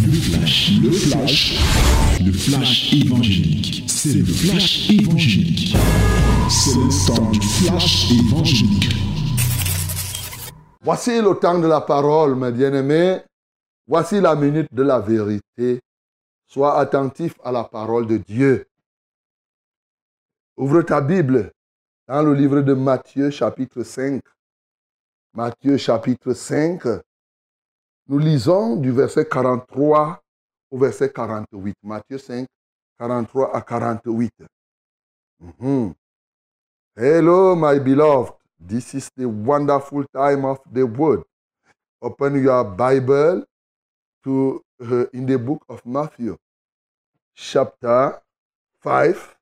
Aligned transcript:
Le 0.00 0.12
flash, 0.12 0.72
le 0.82 0.90
flash, 0.92 1.58
le 2.24 2.32
flash 2.32 2.92
évangélique. 2.94 3.84
C'est 3.88 4.14
le 4.14 4.24
flash 4.24 4.90
évangélique. 4.90 5.76
C'est 6.48 6.74
le 6.74 7.06
temps 7.06 7.30
du 7.30 7.40
flash 7.40 8.10
évangélique. 8.12 8.94
Voici 10.80 11.20
le 11.20 11.34
temps 11.34 11.58
de 11.58 11.66
la 11.66 11.80
parole, 11.80 12.36
mes 12.36 12.52
bien-aimés. 12.52 13.20
Voici 13.86 14.20
la 14.20 14.34
minute 14.34 14.72
de 14.72 14.82
la 14.82 15.00
vérité. 15.00 15.80
Sois 16.46 16.78
attentif 16.78 17.34
à 17.44 17.52
la 17.52 17.64
parole 17.64 18.06
de 18.06 18.18
Dieu. 18.18 18.66
Ouvre 20.56 20.82
ta 20.82 21.00
Bible 21.00 21.52
dans 22.06 22.22
le 22.22 22.34
livre 22.34 22.60
de 22.60 22.74
Matthieu 22.74 23.30
chapitre 23.30 23.82
5. 23.82 24.22
Matthieu 25.34 25.76
chapitre 25.76 26.32
5. 26.32 26.82
Nous 28.10 28.18
lisons 28.18 28.76
du 28.76 28.90
verset 28.90 29.26
43 29.26 30.22
au 30.70 30.78
verset 30.78 31.10
48. 31.12 31.76
Matthieu 31.82 32.16
5, 32.16 32.46
43 32.96 33.54
à 33.54 33.60
48. 33.60 34.32
Mhm. 35.40 35.94
Hello, 36.96 37.54
my 37.54 37.78
beloved. 37.78 38.32
This 38.58 38.94
is 38.94 39.10
the 39.14 39.26
wonderful 39.26 40.06
time 40.14 40.46
of 40.46 40.58
the 40.72 40.84
word. 40.84 41.22
Open 42.00 42.42
your 42.42 42.64
Bible 42.64 43.44
to 44.24 44.62
uh, 44.80 45.04
in 45.12 45.26
the 45.26 45.36
book 45.36 45.62
of 45.68 45.84
Matthew, 45.84 46.38
chapter 47.34 48.22
5, 48.80 49.36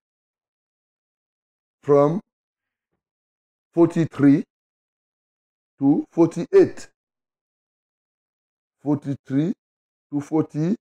from 1.83 2.21
43 3.75 4.45
to 5.79 6.05
48. 6.11 6.91
43 8.87 9.53
to 10.13 10.21
48. 10.21 10.77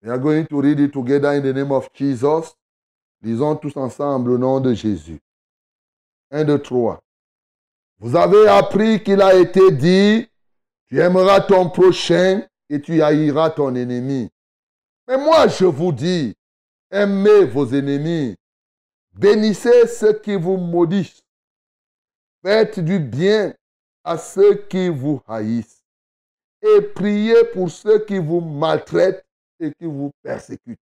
We 0.00 0.10
are 0.10 0.18
going 0.18 0.46
to 0.46 0.60
read 0.60 0.78
it 0.78 0.92
together 0.92 1.32
in 1.32 1.42
the 1.42 1.52
name 1.52 1.72
of 1.72 1.92
Jesus. 1.92 2.54
Lisons 3.20 3.56
tous 3.56 3.76
ensemble 3.76 4.30
au 4.30 4.38
nom 4.38 4.60
de 4.60 4.72
Jésus. 4.72 5.18
1, 6.30 6.44
2, 6.44 6.62
3. 6.62 7.00
Vous 7.98 8.14
avez 8.14 8.46
appris 8.46 9.02
qu'il 9.02 9.20
a 9.20 9.34
été 9.34 9.72
dit, 9.72 10.28
tu 10.86 11.00
aimeras 11.00 11.40
ton 11.40 11.68
prochain 11.68 12.46
et 12.70 12.80
tu 12.80 13.02
haïras 13.02 13.50
ton 13.50 13.74
ennemi. 13.74 14.28
Mais 15.08 15.18
moi, 15.18 15.48
je 15.48 15.64
vous 15.64 15.90
dis, 15.90 16.32
aimez 16.92 17.44
vos 17.44 17.66
ennemis, 17.74 18.36
bénissez 19.14 19.88
ceux 19.88 20.16
qui 20.20 20.36
vous 20.36 20.58
maudissent, 20.58 21.22
faites 22.44 22.78
du 22.78 23.00
bien 23.00 23.52
à 24.06 24.16
ceux 24.16 24.54
qui 24.54 24.88
vous 24.88 25.20
haïssent. 25.26 25.82
Et 26.62 26.80
priez 26.80 27.44
pour 27.52 27.68
ceux 27.68 27.98
qui 28.04 28.18
vous 28.18 28.40
maltraitent 28.40 29.26
et 29.58 29.72
qui 29.72 29.84
vous 29.84 30.12
persécutent, 30.22 30.78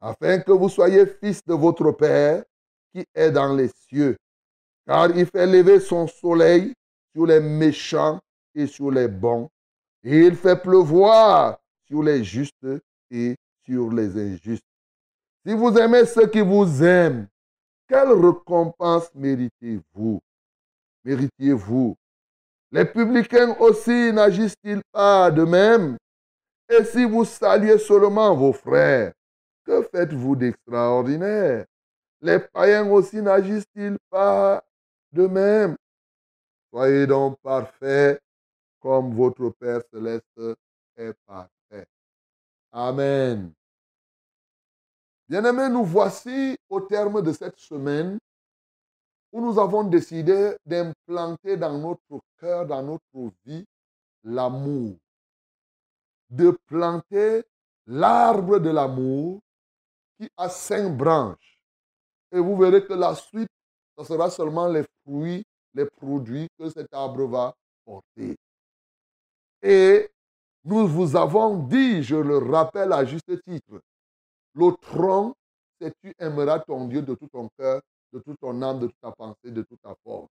afin 0.00 0.38
que 0.38 0.52
vous 0.52 0.68
soyez 0.68 1.06
fils 1.06 1.44
de 1.44 1.54
votre 1.54 1.90
Père 1.90 2.44
qui 2.92 3.04
est 3.14 3.32
dans 3.32 3.52
les 3.52 3.68
cieux, 3.68 4.16
car 4.86 5.10
il 5.10 5.26
fait 5.26 5.46
lever 5.46 5.80
son 5.80 6.06
soleil 6.06 6.72
sur 7.12 7.26
les 7.26 7.40
méchants 7.40 8.20
et 8.54 8.68
sur 8.68 8.92
les 8.92 9.08
bons, 9.08 9.48
et 10.04 10.26
il 10.26 10.36
fait 10.36 10.56
pleuvoir 10.56 11.58
sur 11.88 12.02
les 12.02 12.22
justes 12.22 12.66
et 13.10 13.34
sur 13.64 13.90
les 13.90 14.16
injustes. 14.16 14.64
Si 15.44 15.52
vous 15.52 15.76
aimez 15.78 16.06
ceux 16.06 16.28
qui 16.28 16.40
vous 16.40 16.82
aiment, 16.82 17.26
quelle 17.88 18.12
récompense 18.12 19.12
méritez-vous? 19.14 20.20
Méritiez-vous 21.04 21.96
Les 22.72 22.84
publicains 22.84 23.56
aussi 23.58 24.12
n'agissent-ils 24.12 24.82
pas 24.92 25.30
de 25.30 25.44
même? 25.44 25.96
Et 26.68 26.84
si 26.84 27.04
vous 27.04 27.24
saluez 27.24 27.78
seulement 27.78 28.34
vos 28.34 28.52
frères, 28.52 29.12
que 29.64 29.82
faites-vous 29.82 30.36
d'extraordinaire? 30.36 31.66
Les 32.20 32.40
païens 32.40 32.90
aussi 32.90 33.22
n'agissent-ils 33.22 33.98
pas 34.10 34.64
de 35.12 35.26
même? 35.26 35.76
Soyez 36.70 37.06
donc 37.06 37.38
parfaits 37.40 38.20
comme 38.80 39.14
votre 39.14 39.50
Père 39.50 39.82
céleste 39.92 40.58
est 40.96 41.14
parfait. 41.26 41.86
Amen. 42.72 43.52
Bien-aimés, 45.28 45.68
nous 45.68 45.84
voici 45.84 46.56
au 46.68 46.80
terme 46.80 47.22
de 47.22 47.32
cette 47.32 47.58
semaine 47.58 48.18
où 49.36 49.40
nous 49.42 49.58
avons 49.58 49.84
décidé 49.84 50.56
d'implanter 50.64 51.58
dans 51.58 51.76
notre 51.76 52.24
cœur, 52.38 52.64
dans 52.66 52.82
notre 52.82 53.34
vie, 53.44 53.66
l'amour. 54.24 54.96
De 56.30 56.58
planter 56.66 57.44
l'arbre 57.86 58.58
de 58.58 58.70
l'amour 58.70 59.40
qui 60.18 60.26
a 60.38 60.48
cinq 60.48 60.96
branches. 60.96 61.60
Et 62.32 62.38
vous 62.40 62.56
verrez 62.56 62.82
que 62.82 62.94
la 62.94 63.14
suite, 63.14 63.50
ce 63.98 64.04
sera 64.04 64.30
seulement 64.30 64.68
les 64.68 64.84
fruits, 65.04 65.44
les 65.74 65.84
produits 65.84 66.48
que 66.58 66.70
cet 66.70 66.94
arbre 66.94 67.26
va 67.26 67.54
porter. 67.84 68.38
Et 69.60 70.10
nous 70.64 70.88
vous 70.88 71.14
avons 71.14 71.58
dit, 71.58 72.02
je 72.02 72.16
le 72.16 72.38
rappelle 72.38 72.90
à 72.94 73.04
juste 73.04 73.42
titre, 73.44 73.82
le 74.54 74.72
tronc, 74.80 75.34
c'est 75.78 75.92
tu 76.00 76.14
aimeras 76.18 76.60
ton 76.60 76.86
Dieu 76.86 77.02
de 77.02 77.14
tout 77.14 77.28
ton 77.28 77.50
cœur, 77.58 77.82
de 78.12 78.18
toute 78.20 78.38
ton 78.40 78.60
âme, 78.62 78.80
de 78.80 78.86
toute 78.86 79.00
ta 79.00 79.12
pensée, 79.12 79.50
de 79.50 79.62
toute 79.62 79.80
ta 79.80 79.94
force. 80.04 80.30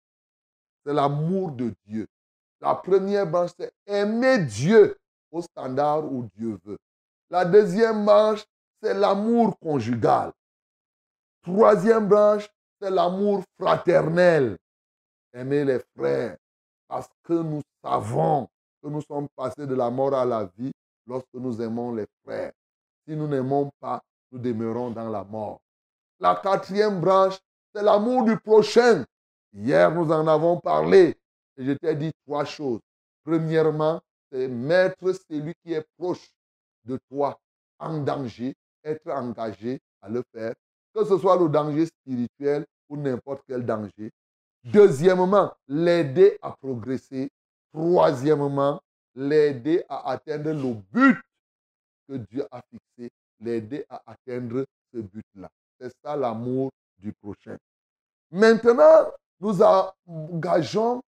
C'est 0.85 0.93
l'amour 0.93 1.51
de 1.51 1.73
Dieu. 1.85 2.07
La 2.61 2.75
première 2.75 3.27
branche, 3.27 3.51
c'est 3.59 3.71
aimer 3.85 4.39
Dieu 4.39 4.97
au 5.31 5.41
standard 5.41 6.05
où 6.05 6.27
Dieu 6.35 6.57
veut. 6.63 6.77
La 7.29 7.43
deuxième 7.43 8.05
branche, 8.05 8.45
c'est 8.81 8.93
l'amour 8.93 9.57
conjugal. 9.59 10.31
Troisième 11.41 12.07
branche, 12.07 12.49
c'est 12.79 12.89
l'amour 12.89 13.43
fraternel. 13.59 14.57
Aimer 15.33 15.65
les 15.65 15.79
frères. 15.95 16.37
Parce 16.87 17.09
que 17.23 17.33
nous 17.33 17.61
savons 17.83 18.47
que 18.81 18.87
nous 18.87 19.01
sommes 19.01 19.27
passés 19.35 19.65
de 19.65 19.75
la 19.75 19.89
mort 19.89 20.13
à 20.13 20.25
la 20.25 20.45
vie 20.57 20.71
lorsque 21.07 21.33
nous 21.33 21.61
aimons 21.61 21.93
les 21.93 22.05
frères. 22.23 22.53
Si 23.07 23.15
nous 23.15 23.27
n'aimons 23.27 23.71
pas, 23.79 24.01
nous 24.31 24.39
demeurons 24.39 24.91
dans 24.91 25.09
la 25.09 25.23
mort. 25.23 25.59
La 26.19 26.35
quatrième 26.35 27.01
branche, 27.01 27.37
c'est 27.75 27.83
l'amour 27.83 28.23
du 28.23 28.37
prochain. 28.37 29.03
Hier, 29.53 29.93
nous 29.93 30.09
en 30.11 30.27
avons 30.27 30.59
parlé 30.59 31.17
et 31.57 31.65
je 31.65 31.73
t'ai 31.73 31.95
dit 31.95 32.11
trois 32.25 32.45
choses. 32.45 32.79
Premièrement, 33.23 34.01
c'est 34.31 34.47
mettre 34.47 35.11
celui 35.29 35.53
qui 35.63 35.73
est 35.73 35.85
proche 35.97 36.29
de 36.85 36.97
toi 37.09 37.37
en 37.79 37.99
danger, 37.99 38.53
être 38.83 39.09
engagé 39.09 39.79
à 40.01 40.09
le 40.09 40.23
faire, 40.33 40.53
que 40.93 41.03
ce 41.03 41.17
soit 41.17 41.37
le 41.37 41.49
danger 41.49 41.87
spirituel 41.87 42.65
ou 42.87 42.97
n'importe 42.97 43.41
quel 43.47 43.65
danger. 43.65 44.11
Deuxièmement, 44.63 45.53
l'aider 45.67 46.37
à 46.41 46.51
progresser. 46.51 47.29
Troisièmement, 47.73 48.81
l'aider 49.15 49.83
à 49.89 50.11
atteindre 50.11 50.53
le 50.53 50.75
but 50.93 51.17
que 52.07 52.15
Dieu 52.31 52.45
a 52.49 52.61
fixé 52.71 53.11
l'aider 53.41 53.85
à 53.89 54.01
atteindre 54.05 54.63
ce 54.93 54.99
but-là. 54.99 55.49
C'est 55.77 55.91
ça 56.01 56.15
l'amour 56.15 56.71
du 56.99 57.13
prochain. 57.13 57.57
Maintenant, 58.31 59.11
nous 59.39 59.61
engageons 59.61 61.01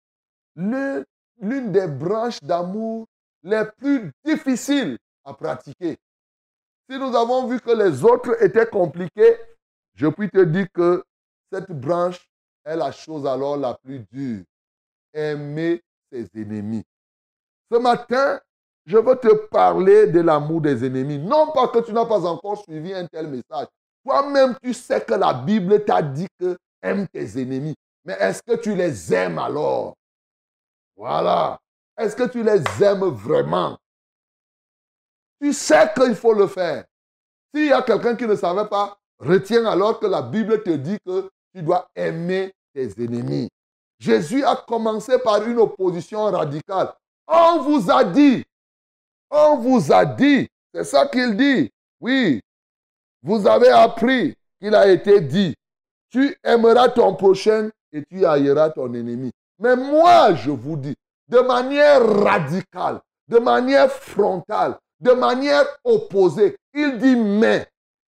l'une 0.55 1.73
des 1.73 1.87
branches 1.87 2.43
d'amour 2.43 3.07
les 3.43 3.65
plus 3.79 4.13
difficiles 4.25 4.99
à 5.25 5.35
pratiquer. 5.35 5.97
Si 6.89 6.99
nous 6.99 7.15
avons 7.17 7.47
vu 7.49 7.61
que 7.61 7.71
les 7.71 8.05
autres 8.05 8.43
étaient 8.43 8.67
compliqués, 8.67 9.37
je 9.95 10.07
puis 10.07 10.31
te 10.31 10.45
dire 10.45 10.67
que 10.73 11.05
cette 11.53 11.71
branche 11.73 12.29
est 12.65 12.77
la 12.77 12.93
chose 12.93 13.27
alors 13.27 13.57
la 13.57 13.75
plus 13.75 14.05
dure. 14.13 14.45
Aimer 15.13 15.83
ses 16.11 16.29
ennemis. 16.35 16.85
Ce 17.71 17.79
matin, 17.79 18.41
je 18.85 18.99
veux 18.99 19.17
te 19.17 19.35
parler 19.49 20.07
de 20.07 20.21
l'amour 20.21 20.61
des 20.61 20.85
ennemis. 20.85 21.19
Non 21.19 21.53
pas 21.53 21.69
que 21.69 21.81
tu 21.81 21.93
n'as 21.93 22.07
pas 22.07 22.25
encore 22.25 22.63
suivi 22.63 22.93
un 22.95 23.07
tel 23.07 23.27
message. 23.29 23.67
Toi-même, 24.07 24.57
tu 24.63 24.73
sais 24.73 25.01
que 25.01 25.15
la 25.15 25.35
Bible 25.35 25.85
t'a 25.85 26.01
dit 26.01 26.29
que 26.39 26.57
aime 26.81 27.09
tes 27.09 27.43
ennemis. 27.43 27.75
Mais 28.05 28.13
est-ce 28.21 28.41
que 28.41 28.55
tu 28.55 28.73
les 28.77 29.13
aimes 29.13 29.41
alors? 29.41 29.95
Voilà. 30.95 31.59
Est-ce 31.99 32.15
que 32.15 32.29
tu 32.29 32.45
les 32.45 32.63
aimes 32.85 33.09
vraiment? 33.09 33.77
Tu 35.41 35.53
sais 35.53 35.93
qu'il 35.93 36.15
faut 36.15 36.35
le 36.35 36.47
faire. 36.47 36.85
S'il 37.53 37.67
y 37.67 37.73
a 37.73 37.83
quelqu'un 37.83 38.15
qui 38.15 38.29
ne 38.29 38.37
savait 38.37 38.69
pas, 38.69 38.97
retiens 39.19 39.67
alors 39.67 39.99
que 39.99 40.07
la 40.07 40.23
Bible 40.23 40.63
te 40.63 40.71
dit 40.71 40.99
que 41.05 41.29
tu 41.53 41.65
dois 41.65 41.89
aimer 41.97 42.55
tes 42.75 42.89
ennemis. 43.03 43.49
Jésus 43.99 44.45
a 44.45 44.55
commencé 44.55 45.19
par 45.19 45.45
une 45.45 45.59
opposition 45.59 46.23
radicale. 46.27 46.95
On 47.27 47.59
vous 47.61 47.91
a 47.91 48.05
dit, 48.05 48.45
on 49.31 49.57
vous 49.57 49.93
a 49.93 50.05
dit, 50.05 50.49
c'est 50.73 50.85
ça 50.85 51.09
qu'il 51.09 51.37
dit. 51.37 51.73
Oui, 51.99 52.41
vous 53.27 53.45
avez 53.49 53.71
appris 53.71 54.37
qu'il 54.61 54.73
a 54.77 54.87
été 54.87 55.21
dit, 55.21 55.53
tu 56.11 56.39
aimeras 56.45 56.91
ton 56.91 57.17
prochain 57.17 57.71
et 57.93 58.05
tu 58.05 58.25
haïras 58.25 58.71
ton 58.71 58.95
ennemi. 58.95 59.33
Mais 59.59 59.75
moi, 59.75 60.33
je 60.37 60.53
vous 60.53 60.77
dis, 60.77 60.95
de 61.29 61.41
manière 61.41 62.07
radicale, 62.07 63.01
de 63.27 63.39
manière 63.39 63.91
frontale, 63.91 64.79
de 65.01 65.11
manière 65.11 65.65
opposée. 65.83 66.57
Il 66.73 66.99
dit 66.99 67.17
mais. 67.17 67.67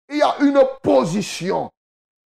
Il 0.10 0.18
y 0.18 0.22
a 0.22 0.36
une 0.40 0.62
position. 0.84 1.72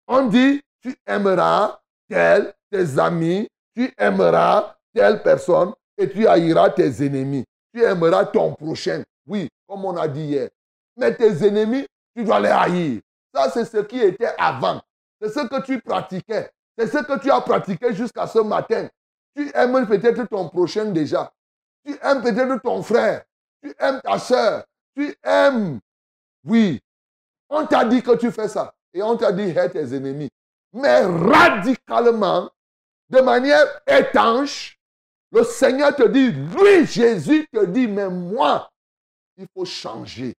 On 0.07 0.29
dit, 0.29 0.63
tu 0.81 0.95
aimeras 1.05 1.81
tel, 2.09 2.55
tes 2.71 2.97
amis, 2.97 3.49
tu 3.75 3.93
aimeras 3.99 4.77
telle 4.95 5.21
personne 5.25 5.73
et 5.99 6.09
tu 6.09 6.29
haïras 6.29 6.71
tes 6.71 7.05
ennemis. 7.05 7.45
Tu 7.75 7.83
aimeras 7.83 8.27
ton 8.27 8.55
prochain. 8.55 9.03
Oui, 9.27 9.49
comme 9.67 9.85
on 9.85 9.97
a 9.97 10.07
dit 10.07 10.27
hier. 10.27 10.49
Mais 10.97 11.13
tes 11.15 11.45
ennemis, 11.45 11.87
tu 12.19 12.25
dois 12.25 12.41
les 12.41 12.49
haïr. 12.49 13.00
Ça, 13.32 13.49
c'est 13.49 13.65
ce 13.65 13.76
qui 13.79 14.00
était 14.00 14.35
avant. 14.37 14.82
C'est 15.20 15.29
ce 15.29 15.47
que 15.47 15.62
tu 15.62 15.81
pratiquais. 15.81 16.50
C'est 16.76 16.88
ce 16.88 16.99
que 16.99 17.17
tu 17.20 17.31
as 17.31 17.41
pratiqué 17.41 17.94
jusqu'à 17.94 18.26
ce 18.26 18.41
matin. 18.41 18.88
Tu 19.37 19.49
aimes 19.55 19.87
peut-être 19.87 20.25
ton 20.25 20.49
prochain 20.49 20.87
déjà. 20.87 21.32
Tu 21.85 21.97
aimes 22.03 22.20
peut-être 22.20 22.61
ton 22.61 22.82
frère. 22.82 23.23
Tu 23.62 23.73
aimes 23.79 24.00
ta 24.03 24.19
soeur. 24.19 24.65
Tu 24.97 25.15
aimes. 25.23 25.79
Oui. 26.44 26.81
On 27.49 27.65
t'a 27.67 27.85
dit 27.85 28.03
que 28.03 28.17
tu 28.17 28.32
fais 28.32 28.49
ça. 28.49 28.75
Et 28.93 29.00
on 29.00 29.17
t'a 29.17 29.31
dit, 29.31 29.50
hais 29.50 29.70
tes 29.70 29.94
ennemis. 29.94 30.31
Mais 30.73 31.05
radicalement, 31.05 32.50
de 33.11 33.20
manière 33.20 33.65
étanche, 33.87 34.76
le 35.31 35.44
Seigneur 35.44 35.94
te 35.94 36.03
dit, 36.03 36.32
lui, 36.32 36.85
Jésus 36.85 37.47
te 37.53 37.65
dit, 37.65 37.87
mais 37.87 38.09
moi, 38.09 38.69
il 39.37 39.47
faut 39.55 39.65
changer. 39.65 40.35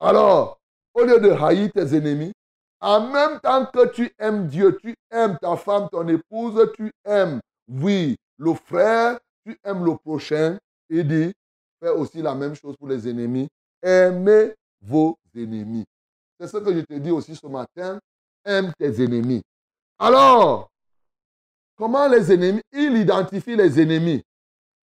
Alors, 0.00 0.57
au 0.98 1.04
lieu 1.04 1.20
de 1.20 1.30
haïr 1.30 1.70
tes 1.72 1.96
ennemis, 1.96 2.32
en 2.80 3.08
même 3.08 3.40
temps 3.40 3.66
que 3.66 3.86
tu 3.88 4.10
aimes 4.18 4.46
Dieu, 4.48 4.76
tu 4.82 4.94
aimes 5.10 5.36
ta 5.40 5.56
femme, 5.56 5.88
ton 5.90 6.06
épouse, 6.08 6.70
tu 6.74 6.90
aimes, 7.04 7.40
oui, 7.68 8.16
le 8.36 8.54
frère, 8.54 9.18
tu 9.44 9.56
aimes 9.64 9.84
le 9.84 9.96
prochain, 9.96 10.58
il 10.88 11.06
dit, 11.06 11.32
fais 11.80 11.90
aussi 11.90 12.22
la 12.22 12.34
même 12.34 12.54
chose 12.54 12.76
pour 12.76 12.88
les 12.88 13.08
ennemis. 13.08 13.48
Aimez 13.82 14.54
vos 14.80 15.16
ennemis. 15.34 15.84
C'est 16.38 16.48
ce 16.48 16.56
que 16.56 16.72
je 16.72 16.80
te 16.80 16.94
dis 16.94 17.10
aussi 17.10 17.34
ce 17.36 17.46
matin. 17.46 17.98
Aime 18.44 18.72
tes 18.78 19.02
ennemis. 19.02 19.42
Alors, 19.98 20.68
comment 21.76 22.08
les 22.08 22.32
ennemis 22.32 22.62
Il 22.72 22.96
identifie 22.96 23.56
les 23.56 23.80
ennemis? 23.80 24.22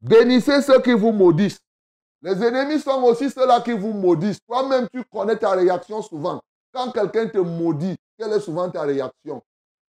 Bénissez 0.01 0.61
ceux 0.61 0.81
qui 0.81 0.93
vous 0.93 1.11
maudissent. 1.11 1.59
Les 2.21 2.43
ennemis 2.43 2.79
sont 2.79 3.01
aussi 3.03 3.29
ceux-là 3.29 3.61
qui 3.61 3.71
vous 3.71 3.93
maudissent. 3.93 4.39
Toi-même, 4.47 4.87
tu 4.93 5.03
connais 5.05 5.37
ta 5.37 5.51
réaction 5.51 6.01
souvent. 6.01 6.39
Quand 6.71 6.91
quelqu'un 6.91 7.27
te 7.27 7.39
maudit, 7.39 7.95
quelle 8.17 8.33
est 8.33 8.39
souvent 8.39 8.69
ta 8.69 8.83
réaction? 8.83 9.41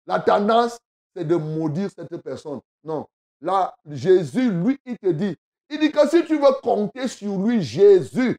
La 0.06 0.20
tendance, 0.20 0.78
c'est 1.14 1.26
de 1.26 1.36
maudire 1.36 1.90
cette 1.94 2.16
personne. 2.22 2.60
Non. 2.84 3.06
Là, 3.40 3.74
Jésus, 3.88 4.50
lui, 4.50 4.78
il 4.86 4.98
te 4.98 5.08
dit, 5.08 5.36
il 5.68 5.78
dit 5.80 5.90
que 5.90 6.08
si 6.08 6.24
tu 6.24 6.38
veux 6.38 6.52
compter 6.62 7.08
sur 7.08 7.36
lui, 7.38 7.62
Jésus, 7.62 8.36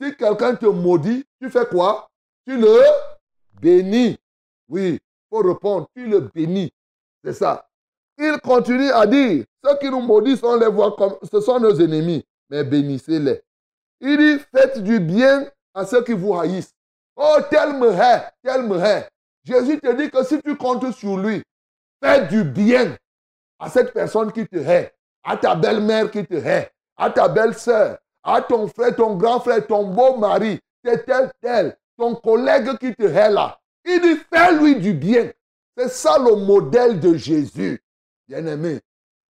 si 0.00 0.16
quelqu'un 0.16 0.54
te 0.54 0.66
maudit, 0.66 1.24
tu 1.40 1.50
fais 1.50 1.66
quoi? 1.66 2.08
Tu 2.46 2.58
le 2.58 2.80
bénis. 3.60 4.18
Oui, 4.68 4.98
il 5.00 5.00
faut 5.30 5.42
répondre, 5.42 5.86
tu 5.94 6.06
le 6.06 6.20
bénis. 6.20 6.72
C'est 7.24 7.34
ça. 7.34 7.68
Il 8.18 8.38
continue 8.42 8.90
à 8.90 9.06
dire, 9.06 9.44
ceux 9.64 9.78
qui 9.78 9.90
nous 9.90 10.00
maudissent, 10.00 10.42
on 10.42 10.56
les 10.56 10.68
voit 10.68 10.94
comme, 10.96 11.16
ce 11.30 11.40
sont 11.40 11.60
nos 11.60 11.74
ennemis, 11.80 12.24
mais 12.52 12.64
bénissez-les. 12.64 13.40
Il 14.02 14.18
dit, 14.18 14.44
faites 14.54 14.84
du 14.84 15.00
bien 15.00 15.48
à 15.72 15.86
ceux 15.86 16.04
qui 16.04 16.12
vous 16.12 16.38
haïssent. 16.38 16.74
Oh, 17.16 17.38
tel 17.50 17.72
me 17.78 17.90
hait, 17.90 18.24
tel 18.42 18.64
me 18.64 18.78
hait. 18.78 19.08
Jésus 19.42 19.80
te 19.80 19.90
dit 19.96 20.10
que 20.10 20.22
si 20.22 20.40
tu 20.42 20.54
comptes 20.56 20.92
sur 20.92 21.16
lui, 21.16 21.42
fais 22.02 22.26
du 22.26 22.44
bien 22.44 22.94
à 23.58 23.70
cette 23.70 23.94
personne 23.94 24.30
qui 24.32 24.46
te 24.46 24.56
hait, 24.56 24.92
à 25.24 25.38
ta 25.38 25.54
belle-mère 25.54 26.10
qui 26.10 26.26
te 26.26 26.34
hait, 26.34 26.70
à 26.98 27.08
ta 27.08 27.26
belle-sœur, 27.26 27.98
à 28.22 28.42
ton 28.42 28.68
frère, 28.68 28.94
ton 28.96 29.16
grand 29.16 29.40
frère, 29.40 29.66
ton 29.66 29.86
beau 29.86 30.18
mari, 30.18 30.60
tel, 30.84 31.02
tel, 31.04 31.30
tel, 31.40 31.76
ton 31.96 32.14
collègue 32.16 32.76
qui 32.76 32.94
te 32.94 33.04
hait 33.04 33.30
là. 33.30 33.58
Il 33.86 33.98
dit, 34.00 34.20
fais-lui 34.30 34.76
du 34.76 34.92
bien. 34.92 35.30
C'est 35.74 35.88
ça 35.88 36.18
le 36.18 36.36
modèle 36.36 37.00
de 37.00 37.14
Jésus, 37.14 37.82
bien-aimé. 38.28 38.80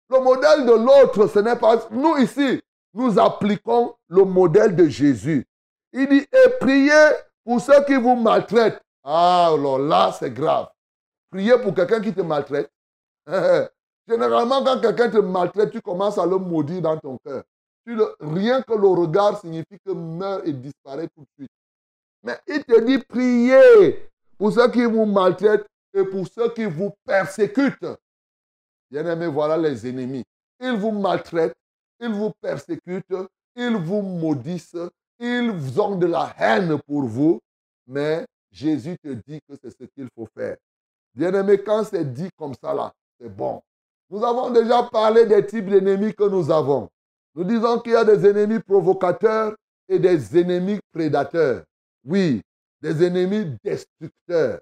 Le 0.08 0.20
modèle 0.20 0.64
de 0.64 0.72
l'autre, 0.72 1.26
ce 1.26 1.38
n'est 1.40 1.56
pas... 1.56 1.86
Nous 1.90 2.16
ici, 2.16 2.62
nous 2.94 3.18
appliquons 3.18 3.94
le 4.08 4.24
modèle 4.24 4.74
de 4.74 4.88
Jésus. 4.88 5.46
Il 5.92 6.08
dit, 6.08 6.26
et 6.32 6.50
priez 6.60 7.10
pour 7.44 7.60
ceux 7.60 7.84
qui 7.84 7.94
vous 7.94 8.16
maltraitent. 8.16 8.80
Ah, 9.02 9.50
alors 9.52 9.78
là, 9.78 10.12
c'est 10.18 10.32
grave. 10.32 10.68
Priez 11.30 11.58
pour 11.58 11.74
quelqu'un 11.74 12.00
qui 12.00 12.12
te 12.12 12.20
maltraite. 12.20 12.70
Généralement, 14.08 14.64
quand 14.64 14.80
quelqu'un 14.80 15.10
te 15.10 15.18
maltraite, 15.18 15.70
tu 15.70 15.80
commences 15.80 16.18
à 16.18 16.26
le 16.26 16.36
maudire 16.36 16.82
dans 16.82 16.96
ton 16.98 17.18
cœur. 17.18 17.44
rien 18.20 18.62
que 18.62 18.74
le 18.74 18.88
regard 18.88 19.40
signifie 19.40 19.78
que 19.84 19.92
meurt 19.92 20.46
et 20.46 20.52
disparaît 20.52 21.08
tout 21.08 21.22
de 21.22 21.28
suite. 21.38 21.50
Mais 22.22 22.38
il 22.46 22.64
te 22.64 22.80
dit 22.80 22.98
priez 22.98 24.10
pour 24.36 24.52
ceux 24.52 24.70
qui 24.70 24.84
vous 24.84 25.06
maltraitent 25.06 25.66
et 25.94 26.04
pour 26.04 26.26
ceux 26.26 26.50
qui 26.52 26.64
vous 26.64 26.92
persécutent. 27.06 27.86
Bien-aimés, 28.90 29.28
voilà 29.28 29.56
les 29.56 29.88
ennemis. 29.88 30.24
Ils 30.60 30.76
vous 30.76 30.90
maltraitent, 30.90 31.54
ils 32.00 32.12
vous 32.12 32.32
persécutent, 32.40 33.14
ils 33.56 33.76
vous 33.76 34.02
maudissent, 34.02 34.76
ils 35.18 35.80
ont 35.80 35.96
de 35.96 36.06
la 36.06 36.34
haine 36.38 36.78
pour 36.86 37.02
vous, 37.02 37.40
mais 37.86 38.26
Jésus 38.50 38.96
te 39.02 39.08
dit 39.08 39.40
que 39.48 39.54
c'est 39.62 39.70
ce 39.70 39.84
qu'il 39.84 40.08
faut 40.14 40.28
faire. 40.36 40.56
Bien-aimé, 41.14 41.62
quand 41.62 41.84
c'est 41.84 42.04
dit 42.12 42.30
comme 42.36 42.54
ça 42.54 42.72
là, 42.74 42.92
c'est 43.20 43.28
bon. 43.28 43.60
Nous 44.08 44.24
avons 44.24 44.50
déjà 44.50 44.82
parlé 44.84 45.26
des 45.26 45.44
types 45.46 45.66
d'ennemis 45.66 46.14
que 46.14 46.28
nous 46.28 46.50
avons. 46.50 46.88
Nous 47.34 47.44
disons 47.44 47.78
qu'il 47.80 47.92
y 47.92 47.96
a 47.96 48.04
des 48.04 48.26
ennemis 48.26 48.60
provocateurs 48.60 49.54
et 49.88 49.98
des 49.98 50.38
ennemis 50.38 50.80
prédateurs. 50.92 51.64
Oui, 52.04 52.40
des 52.80 53.04
ennemis 53.04 53.56
destructeurs. 53.62 54.60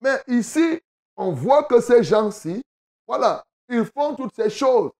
Mais 0.00 0.22
ici, 0.28 0.80
on 1.16 1.32
voit 1.32 1.64
que 1.64 1.80
ces 1.80 2.02
gens-ci, 2.02 2.62
voilà, 3.06 3.44
ils 3.68 3.84
font 3.84 4.14
toutes 4.14 4.34
ces 4.34 4.48
choses. 4.48 4.90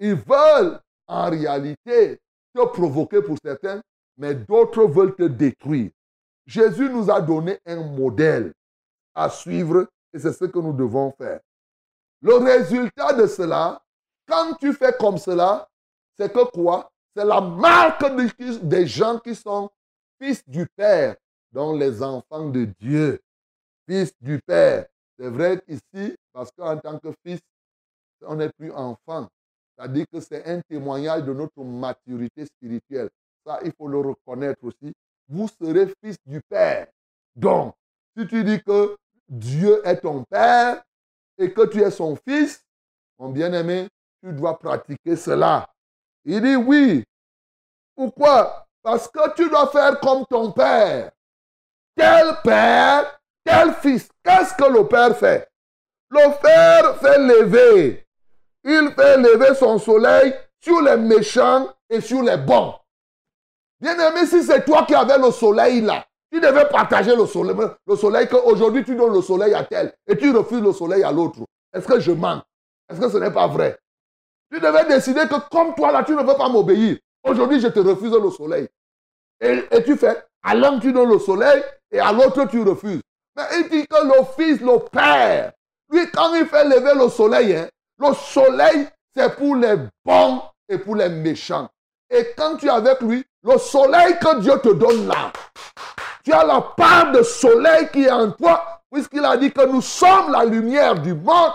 Ils 0.00 0.14
veulent 0.14 0.80
en 1.06 1.30
réalité 1.30 2.18
te 2.54 2.64
provoquer 2.66 3.22
pour 3.22 3.36
certains, 3.44 3.80
mais 4.16 4.34
d'autres 4.34 4.84
veulent 4.86 5.14
te 5.14 5.24
détruire. 5.24 5.90
Jésus 6.46 6.88
nous 6.88 7.10
a 7.10 7.20
donné 7.20 7.58
un 7.66 7.82
modèle 7.82 8.52
à 9.14 9.28
suivre 9.28 9.86
et 10.12 10.18
c'est 10.18 10.32
ce 10.32 10.44
que 10.44 10.58
nous 10.58 10.72
devons 10.72 11.12
faire. 11.12 11.40
Le 12.22 12.34
résultat 12.34 13.12
de 13.12 13.26
cela, 13.26 13.82
quand 14.26 14.54
tu 14.54 14.72
fais 14.72 14.94
comme 14.98 15.18
cela, 15.18 15.68
c'est 16.18 16.32
que 16.32 16.50
quoi? 16.50 16.90
C'est 17.14 17.24
la 17.24 17.40
marque 17.40 18.04
des 18.62 18.86
gens 18.86 19.18
qui 19.18 19.34
sont 19.34 19.70
fils 20.20 20.42
du 20.48 20.66
Père, 20.76 21.16
dont 21.52 21.76
les 21.76 22.02
enfants 22.02 22.48
de 22.48 22.64
Dieu 22.78 23.20
fils 23.88 24.12
du 24.20 24.40
Père. 24.40 24.86
C'est 25.18 25.28
vrai 25.28 25.60
qu'ici, 25.62 26.16
parce 26.32 26.50
qu'en 26.52 26.76
tant 26.78 26.98
que 26.98 27.08
fils, 27.24 27.40
on 28.22 28.36
n'est 28.36 28.50
plus 28.50 28.72
enfant. 28.72 29.28
C'est-à-dire 29.76 30.06
que 30.12 30.20
c'est 30.20 30.46
un 30.46 30.60
témoignage 30.62 31.24
de 31.24 31.32
notre 31.32 31.62
maturité 31.62 32.46
spirituelle. 32.46 33.10
Ça, 33.44 33.60
il 33.64 33.72
faut 33.72 33.88
le 33.88 33.98
reconnaître 33.98 34.64
aussi. 34.64 34.92
Vous 35.28 35.48
serez 35.48 35.92
fils 36.02 36.16
du 36.24 36.40
Père. 36.40 36.86
Donc, 37.34 37.74
si 38.16 38.26
tu 38.26 38.42
dis 38.42 38.62
que 38.62 38.96
Dieu 39.28 39.86
est 39.86 40.00
ton 40.00 40.24
Père 40.24 40.82
et 41.38 41.52
que 41.52 41.66
tu 41.66 41.82
es 41.82 41.90
son 41.90 42.16
fils, 42.16 42.64
mon 43.18 43.30
bien-aimé, 43.30 43.88
tu 44.22 44.32
dois 44.32 44.58
pratiquer 44.58 45.16
cela. 45.16 45.68
Il 46.24 46.40
dit 46.40 46.56
oui. 46.56 47.04
Pourquoi? 47.94 48.66
Parce 48.82 49.08
que 49.08 49.34
tu 49.34 49.48
dois 49.48 49.68
faire 49.68 50.00
comme 50.00 50.24
ton 50.26 50.52
Père. 50.52 51.12
Quel 51.96 52.36
Père 52.42 53.16
quel 53.46 53.74
fils 53.74 54.08
Qu'est-ce 54.24 54.54
que 54.54 54.64
le 54.64 54.88
Père 54.88 55.16
fait? 55.16 55.48
Le 56.10 56.40
Père 56.42 56.96
fait 56.96 57.18
lever. 57.18 58.05
Il 58.68 58.90
fait 58.96 59.16
lever 59.18 59.54
son 59.54 59.78
soleil 59.78 60.34
sur 60.60 60.82
les 60.82 60.96
méchants 60.96 61.68
et 61.88 62.00
sur 62.00 62.20
les 62.22 62.36
bons. 62.36 62.74
Bien-aimé, 63.80 64.26
si 64.26 64.42
c'est 64.42 64.64
toi 64.64 64.84
qui 64.84 64.94
avais 64.94 65.18
le 65.18 65.30
soleil 65.30 65.82
là, 65.82 66.04
tu 66.32 66.40
devais 66.40 66.66
partager 66.68 67.14
le 67.14 67.26
soleil, 67.26 67.54
le 67.86 67.96
soleil 67.96 68.26
qu'aujourd'hui 68.26 68.84
tu 68.84 68.96
donnes 68.96 69.14
le 69.14 69.22
soleil 69.22 69.54
à 69.54 69.62
tel 69.62 69.94
et 70.08 70.16
tu 70.16 70.36
refuses 70.36 70.60
le 70.62 70.72
soleil 70.72 71.04
à 71.04 71.12
l'autre. 71.12 71.38
Est-ce 71.72 71.86
que 71.86 72.00
je 72.00 72.10
mens? 72.10 72.42
Est-ce 72.90 72.98
que 72.98 73.08
ce 73.08 73.18
n'est 73.18 73.30
pas 73.30 73.46
vrai? 73.46 73.78
Tu 74.52 74.58
devais 74.58 74.84
décider 74.86 75.22
que 75.28 75.48
comme 75.48 75.74
toi 75.76 75.92
là, 75.92 76.02
tu 76.02 76.16
ne 76.16 76.22
veux 76.22 76.36
pas 76.36 76.48
m'obéir. 76.48 76.98
Aujourd'hui, 77.22 77.60
je 77.60 77.68
te 77.68 77.78
refuse 77.78 78.12
le 78.12 78.30
soleil. 78.30 78.66
Et, 79.40 79.64
et 79.70 79.84
tu 79.84 79.96
fais, 79.96 80.24
à 80.42 80.56
l'un 80.56 80.80
tu 80.80 80.92
donnes 80.92 81.10
le 81.10 81.20
soleil 81.20 81.62
et 81.92 82.00
à 82.00 82.10
l'autre 82.10 82.44
tu 82.46 82.62
refuses. 82.62 83.02
Mais 83.36 83.44
il 83.60 83.68
dit 83.68 83.86
que 83.86 84.04
le 84.04 84.24
Fils, 84.36 84.60
le 84.60 84.78
Père, 84.90 85.52
lui, 85.92 86.10
quand 86.10 86.34
il 86.34 86.46
fait 86.46 86.64
lever 86.64 86.94
le 87.00 87.08
soleil, 87.08 87.54
hein, 87.54 87.68
le 87.98 88.14
soleil, 88.14 88.88
c'est 89.14 89.34
pour 89.36 89.56
les 89.56 89.76
bons 90.04 90.42
et 90.68 90.78
pour 90.78 90.96
les 90.96 91.08
méchants. 91.08 91.68
Et 92.10 92.34
quand 92.36 92.56
tu 92.56 92.66
es 92.66 92.70
avec 92.70 93.00
lui, 93.00 93.24
le 93.42 93.58
soleil 93.58 94.18
que 94.18 94.40
Dieu 94.40 94.58
te 94.60 94.72
donne 94.72 95.08
là, 95.08 95.32
tu 96.24 96.32
as 96.32 96.44
la 96.44 96.60
part 96.60 97.12
de 97.12 97.22
soleil 97.22 97.88
qui 97.90 98.04
est 98.04 98.10
en 98.10 98.30
toi, 98.32 98.82
puisqu'il 98.90 99.24
a 99.24 99.36
dit 99.36 99.52
que 99.52 99.66
nous 99.66 99.80
sommes 99.80 100.32
la 100.32 100.44
lumière 100.44 101.00
du 101.00 101.14
monde. 101.14 101.52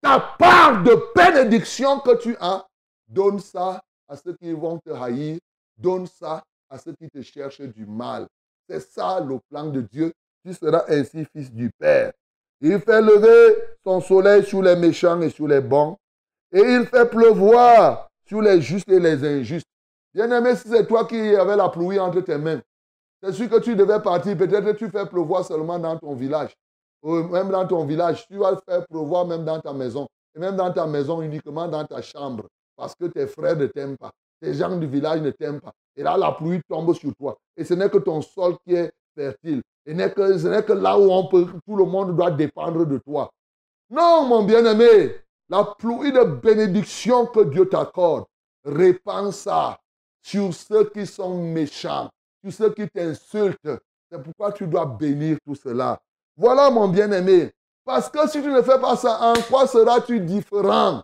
Ta 0.00 0.20
part 0.20 0.82
de 0.82 1.12
bénédiction 1.14 1.98
que 2.00 2.16
tu 2.16 2.36
as, 2.40 2.64
donne 3.08 3.40
ça 3.40 3.80
à 4.08 4.16
ceux 4.16 4.34
qui 4.34 4.52
vont 4.52 4.78
te 4.78 4.90
haïr. 4.90 5.38
Donne 5.76 6.06
ça 6.06 6.42
à 6.68 6.78
ceux 6.78 6.92
qui 6.92 7.08
te 7.08 7.22
cherchent 7.22 7.60
du 7.60 7.86
mal. 7.86 8.26
C'est 8.68 8.80
ça 8.80 9.20
le 9.20 9.38
plan 9.50 9.66
de 9.66 9.80
Dieu. 9.80 10.12
Tu 10.44 10.54
seras 10.54 10.84
ainsi 10.88 11.24
fils 11.24 11.52
du 11.52 11.70
Père. 11.78 12.12
Il 12.60 12.80
fait 12.80 13.00
lever 13.00 13.56
son 13.84 14.00
soleil 14.00 14.44
sur 14.44 14.62
les 14.62 14.74
méchants 14.74 15.20
et 15.20 15.30
sur 15.30 15.46
les 15.46 15.60
bons. 15.60 15.96
Et 16.52 16.60
il 16.60 16.86
fait 16.86 17.08
pleuvoir 17.08 18.08
sur 18.26 18.42
les 18.42 18.60
justes 18.60 18.88
et 18.88 18.98
les 18.98 19.24
injustes. 19.24 19.66
Bien-aimé, 20.12 20.56
si 20.56 20.68
c'est 20.68 20.86
toi 20.86 21.04
qui 21.04 21.36
avais 21.36 21.56
la 21.56 21.68
pluie 21.68 21.98
entre 21.98 22.20
tes 22.20 22.38
mains, 22.38 22.60
c'est 23.22 23.32
sûr 23.32 23.48
que 23.48 23.60
tu 23.60 23.76
devais 23.76 24.00
partir. 24.00 24.36
Peut-être 24.36 24.72
tu 24.72 24.88
fais 24.88 25.06
pleuvoir 25.06 25.44
seulement 25.44 25.78
dans 25.78 25.96
ton 25.96 26.14
village. 26.14 26.54
Ou 27.02 27.14
même 27.14 27.50
dans 27.50 27.66
ton 27.66 27.84
village, 27.84 28.26
tu 28.26 28.38
vas 28.38 28.58
faire 28.68 28.86
pleuvoir 28.86 29.26
même 29.26 29.44
dans 29.44 29.60
ta 29.60 29.72
maison. 29.72 30.06
Et 30.34 30.40
même 30.40 30.56
dans 30.56 30.72
ta 30.72 30.86
maison, 30.86 31.22
uniquement 31.22 31.68
dans 31.68 31.84
ta 31.84 32.02
chambre. 32.02 32.46
Parce 32.76 32.94
que 32.94 33.06
tes 33.06 33.26
frères 33.26 33.56
ne 33.56 33.66
t'aiment 33.66 33.96
pas. 33.96 34.10
Tes 34.40 34.54
gens 34.54 34.76
du 34.76 34.86
village 34.86 35.20
ne 35.20 35.30
t'aiment 35.30 35.60
pas. 35.60 35.72
Et 35.96 36.02
là, 36.02 36.16
la 36.16 36.32
pluie 36.32 36.60
tombe 36.68 36.94
sur 36.94 37.14
toi. 37.16 37.36
Et 37.56 37.64
ce 37.64 37.74
n'est 37.74 37.90
que 37.90 37.98
ton 37.98 38.20
sol 38.22 38.56
qui 38.66 38.74
est 38.74 38.90
fertile. 39.18 39.62
Et 39.86 39.94
ce 39.94 40.48
n'est 40.48 40.62
que 40.62 40.72
là 40.72 40.98
où 40.98 41.10
on 41.10 41.26
peut, 41.28 41.46
tout 41.66 41.76
le 41.76 41.84
monde 41.84 42.14
doit 42.14 42.30
dépendre 42.30 42.86
de 42.86 42.98
toi. 42.98 43.30
Non, 43.90 44.26
mon 44.26 44.44
bien-aimé, 44.44 45.16
la 45.48 45.64
pluie 45.64 46.12
de 46.12 46.24
bénédiction 46.24 47.26
que 47.26 47.44
Dieu 47.44 47.68
t'accorde, 47.68 48.26
répand 48.64 49.32
ça 49.32 49.78
sur 50.22 50.52
ceux 50.52 50.90
qui 50.90 51.06
sont 51.06 51.42
méchants, 51.42 52.10
sur 52.44 52.52
ceux 52.52 52.74
qui 52.74 52.88
t'insultent. 52.88 53.80
C'est 54.10 54.22
pourquoi 54.22 54.52
tu 54.52 54.66
dois 54.66 54.86
bénir 54.86 55.38
tout 55.44 55.54
cela. 55.54 55.98
Voilà, 56.36 56.70
mon 56.70 56.88
bien-aimé. 56.88 57.50
Parce 57.84 58.10
que 58.10 58.28
si 58.28 58.42
tu 58.42 58.48
ne 58.48 58.62
fais 58.62 58.78
pas 58.78 58.96
ça, 58.96 59.18
en 59.20 59.34
quoi 59.48 59.66
seras-tu 59.66 60.20
différent 60.20 61.02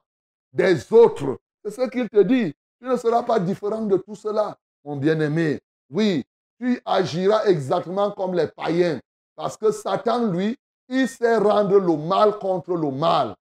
des 0.52 0.92
autres? 0.92 1.38
C'est 1.64 1.71
ce 1.71 1.88
qu'il 1.88 2.09
te 2.11 2.21
dit. 2.21 2.52
Tu 2.80 2.87
ne 2.87 2.97
seras 2.97 3.23
pas 3.23 3.40
différent 3.40 3.87
de 3.87 3.97
tout 3.97 4.14
cela, 4.14 4.56
mon 4.85 4.97
bien-aimé. 4.97 5.59
Oui, 5.88 6.23
tu 6.61 6.80
agiras 6.84 7.44
exactement 7.44 8.11
comme 8.11 8.34
les 8.34 8.49
païens. 8.49 9.00
Parce 9.37 9.56
que 9.56 9.70
Satan, 9.70 10.26
lui, 10.30 10.56
il 10.88 11.08
sait 11.08 11.37
rendre 11.38 11.78
le 11.78 11.96
mal 11.96 12.38
contre 12.38 12.75
le 12.75 12.90
mal. 12.90 13.34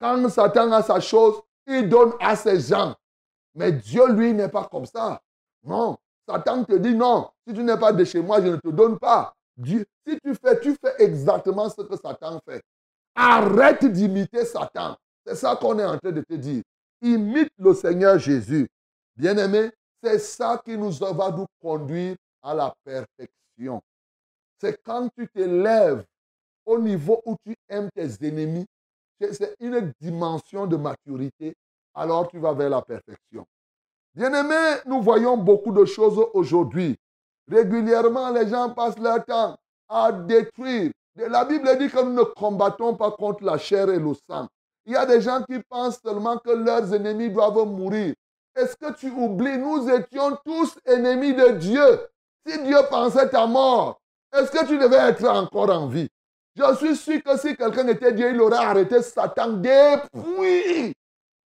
Quand 0.00 0.28
Satan 0.28 0.72
a 0.72 0.82
sa 0.82 1.00
chose, 1.00 1.40
il 1.66 1.88
donne 1.88 2.12
à 2.20 2.36
ses 2.36 2.60
gens. 2.60 2.94
Mais 3.54 3.72
Dieu, 3.72 4.06
lui, 4.12 4.32
n'est 4.32 4.48
pas 4.48 4.64
comme 4.64 4.86
ça. 4.86 5.20
Non. 5.62 5.96
Satan 6.28 6.64
te 6.64 6.74
dit 6.74 6.94
non. 6.94 7.30
Si 7.46 7.54
tu 7.54 7.62
n'es 7.62 7.76
pas 7.76 7.92
de 7.92 8.04
chez 8.04 8.20
moi, 8.20 8.40
je 8.40 8.48
ne 8.48 8.56
te 8.56 8.68
donne 8.68 8.98
pas. 8.98 9.34
Dieu, 9.56 9.84
si 10.06 10.18
tu 10.20 10.34
fais, 10.34 10.58
tu 10.60 10.74
fais 10.82 10.94
exactement 10.98 11.68
ce 11.68 11.82
que 11.82 11.96
Satan 11.96 12.40
fait. 12.48 12.62
Arrête 13.14 13.84
d'imiter 13.84 14.44
Satan. 14.44 14.96
C'est 15.26 15.36
ça 15.36 15.56
qu'on 15.56 15.78
est 15.78 15.84
en 15.84 15.98
train 15.98 16.12
de 16.12 16.22
te 16.22 16.34
dire. 16.34 16.62
Imite 17.00 17.52
le 17.58 17.74
Seigneur 17.74 18.18
Jésus. 18.18 18.68
Bien-aimé, 19.16 19.70
c'est 20.02 20.18
ça 20.18 20.60
qui 20.64 20.76
nous 20.76 20.90
va 20.90 21.30
nous 21.30 21.46
conduire 21.62 22.16
à 22.44 22.54
la 22.54 22.74
perfection. 22.84 23.82
C'est 24.60 24.80
quand 24.84 25.08
tu 25.16 25.26
t'élèves 25.28 26.04
au 26.66 26.78
niveau 26.78 27.20
où 27.24 27.36
tu 27.44 27.56
aimes 27.68 27.88
tes 27.94 28.26
ennemis, 28.26 28.66
c'est 29.20 29.56
une 29.60 29.92
dimension 30.00 30.66
de 30.66 30.76
maturité, 30.76 31.54
alors 31.94 32.28
tu 32.28 32.38
vas 32.38 32.52
vers 32.52 32.70
la 32.70 32.82
perfection. 32.82 33.46
Bien-aimés, 34.14 34.80
nous 34.86 35.02
voyons 35.02 35.36
beaucoup 35.36 35.72
de 35.72 35.84
choses 35.84 36.24
aujourd'hui. 36.34 36.96
Régulièrement, 37.50 38.30
les 38.30 38.48
gens 38.48 38.70
passent 38.70 38.98
leur 38.98 39.24
temps 39.24 39.56
à 39.88 40.12
détruire. 40.12 40.92
La 41.16 41.44
Bible 41.44 41.78
dit 41.78 41.88
que 41.88 42.02
nous 42.02 42.12
ne 42.12 42.22
combattons 42.22 42.96
pas 42.96 43.10
contre 43.12 43.44
la 43.44 43.58
chair 43.58 43.88
et 43.90 43.98
le 43.98 44.12
sang. 44.28 44.48
Il 44.86 44.92
y 44.92 44.96
a 44.96 45.06
des 45.06 45.20
gens 45.20 45.42
qui 45.42 45.58
pensent 45.68 46.00
seulement 46.04 46.38
que 46.38 46.50
leurs 46.50 46.92
ennemis 46.92 47.30
doivent 47.30 47.66
mourir. 47.66 48.14
Est-ce 48.54 48.76
que 48.76 48.92
tu 48.94 49.10
oublies, 49.10 49.58
nous 49.58 49.88
étions 49.88 50.36
tous 50.44 50.78
ennemis 50.84 51.34
de 51.34 51.52
Dieu? 51.52 52.08
Si 52.46 52.62
Dieu 52.62 52.78
pensait 52.90 53.28
ta 53.30 53.46
mort, 53.46 54.00
est-ce 54.32 54.50
que 54.50 54.66
tu 54.66 54.78
devais 54.78 54.96
être 54.96 55.26
encore 55.26 55.70
en 55.70 55.86
vie? 55.86 56.08
Je 56.56 56.74
suis 56.76 56.96
sûr 56.96 57.22
que 57.22 57.36
si 57.36 57.56
quelqu'un 57.56 57.88
était 57.88 58.12
Dieu, 58.12 58.30
il 58.30 58.40
aurait 58.40 58.58
arrêté 58.58 59.02
Satan 59.02 59.54
depuis. 59.54 60.94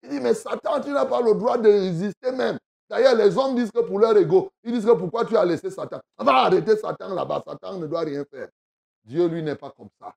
Il 0.02 0.08
dit, 0.10 0.20
mais 0.20 0.34
Satan, 0.34 0.80
tu 0.80 0.90
n'as 0.90 1.06
pas 1.06 1.20
le 1.20 1.34
droit 1.34 1.56
de 1.56 1.68
résister 1.68 2.32
même. 2.32 2.58
D'ailleurs, 2.90 3.14
les 3.14 3.36
hommes 3.36 3.54
disent 3.54 3.70
que 3.70 3.80
pour 3.80 3.98
leur 3.98 4.16
ego, 4.16 4.50
ils 4.64 4.72
disent 4.72 4.86
que 4.86 4.92
pourquoi 4.92 5.24
tu 5.24 5.36
as 5.36 5.44
laissé 5.44 5.70
Satan? 5.70 6.00
On 6.18 6.24
va 6.24 6.44
arrêter 6.44 6.76
Satan 6.76 7.14
là-bas. 7.14 7.42
Satan 7.46 7.78
ne 7.78 7.86
doit 7.86 8.00
rien 8.00 8.24
faire. 8.30 8.48
Dieu, 9.04 9.26
lui, 9.26 9.42
n'est 9.42 9.56
pas 9.56 9.72
comme 9.76 9.88
ça. 10.00 10.14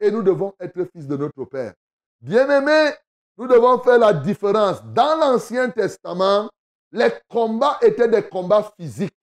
Et 0.00 0.10
nous 0.10 0.22
devons 0.22 0.52
être 0.60 0.84
fils 0.92 1.06
de 1.06 1.16
notre 1.16 1.44
Père. 1.44 1.74
Bien-aimés, 2.20 2.92
nous 3.36 3.46
devons 3.46 3.78
faire 3.80 3.98
la 3.98 4.12
différence. 4.12 4.82
Dans 4.84 5.16
l'Ancien 5.16 5.70
Testament, 5.70 6.48
les 6.92 7.12
combats 7.28 7.78
étaient 7.82 8.08
des 8.08 8.22
combats 8.22 8.72
physiques. 8.78 9.14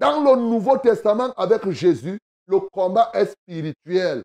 Dans 0.00 0.22
le 0.22 0.34
Nouveau 0.40 0.78
Testament, 0.78 1.34
avec 1.36 1.68
Jésus, 1.72 2.18
le 2.46 2.58
combat 2.58 3.10
est 3.12 3.26
spirituel. 3.26 4.22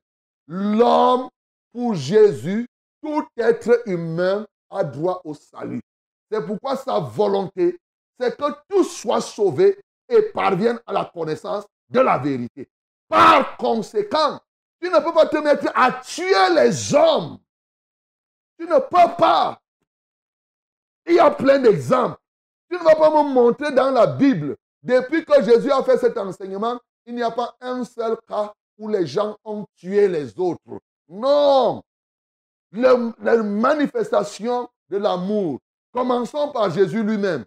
L'homme, 0.48 1.28
pour 1.74 1.94
Jésus, 1.96 2.66
tout 3.04 3.28
être 3.38 3.82
humain 3.86 4.48
a 4.70 4.86
droit 4.86 5.20
au 5.26 5.34
salut. 5.34 5.82
C'est 6.32 6.46
pourquoi 6.46 6.78
sa 6.78 7.02
volonté, 7.02 7.78
c'est 8.18 8.38
que 8.38 8.46
tous 8.70 8.86
soient 8.86 9.20
sauvés 9.20 9.78
et 10.08 10.22
parviennent 10.34 10.80
à 10.88 10.94
la 10.94 11.12
connaissance 11.14 11.66
de 11.90 12.00
la 12.00 12.20
vérité. 12.20 12.70
Par 13.10 13.58
conséquent, 13.58 14.40
tu 14.82 14.90
ne 14.90 15.00
peux 15.00 15.14
pas 15.14 15.26
te 15.26 15.38
mettre 15.38 15.70
à 15.76 15.92
tuer 15.92 16.54
les 16.56 16.96
hommes. 16.96 17.38
Tu 18.58 18.66
ne 18.66 18.80
peux 18.80 19.16
pas. 19.18 19.60
Il 21.06 21.16
y 21.16 21.20
a 21.20 21.32
plein 21.32 21.60
d'exemples. 21.60 22.18
Tu 22.70 22.78
ne 22.78 22.84
vas 22.84 22.96
pas 22.96 23.10
me 23.10 23.30
montrer 23.30 23.74
dans 23.74 23.92
la 23.92 24.08
Bible. 24.08 24.56
Depuis 24.86 25.26
que 25.26 25.42
Jésus 25.42 25.72
a 25.72 25.82
fait 25.82 25.98
cet 25.98 26.16
enseignement, 26.16 26.80
il 27.08 27.16
n'y 27.16 27.24
a 27.24 27.32
pas 27.32 27.56
un 27.60 27.84
seul 27.84 28.16
cas 28.28 28.54
où 28.78 28.88
les 28.88 29.08
gens 29.08 29.36
ont 29.44 29.66
tué 29.76 30.08
les 30.08 30.40
autres. 30.40 30.80
Non. 31.10 31.82
la 32.72 33.42
manifestation 33.42 34.70
de 34.90 34.98
l'amour. 34.98 35.58
Commençons 35.92 36.52
par 36.52 36.70
Jésus 36.70 37.02
lui-même. 37.02 37.46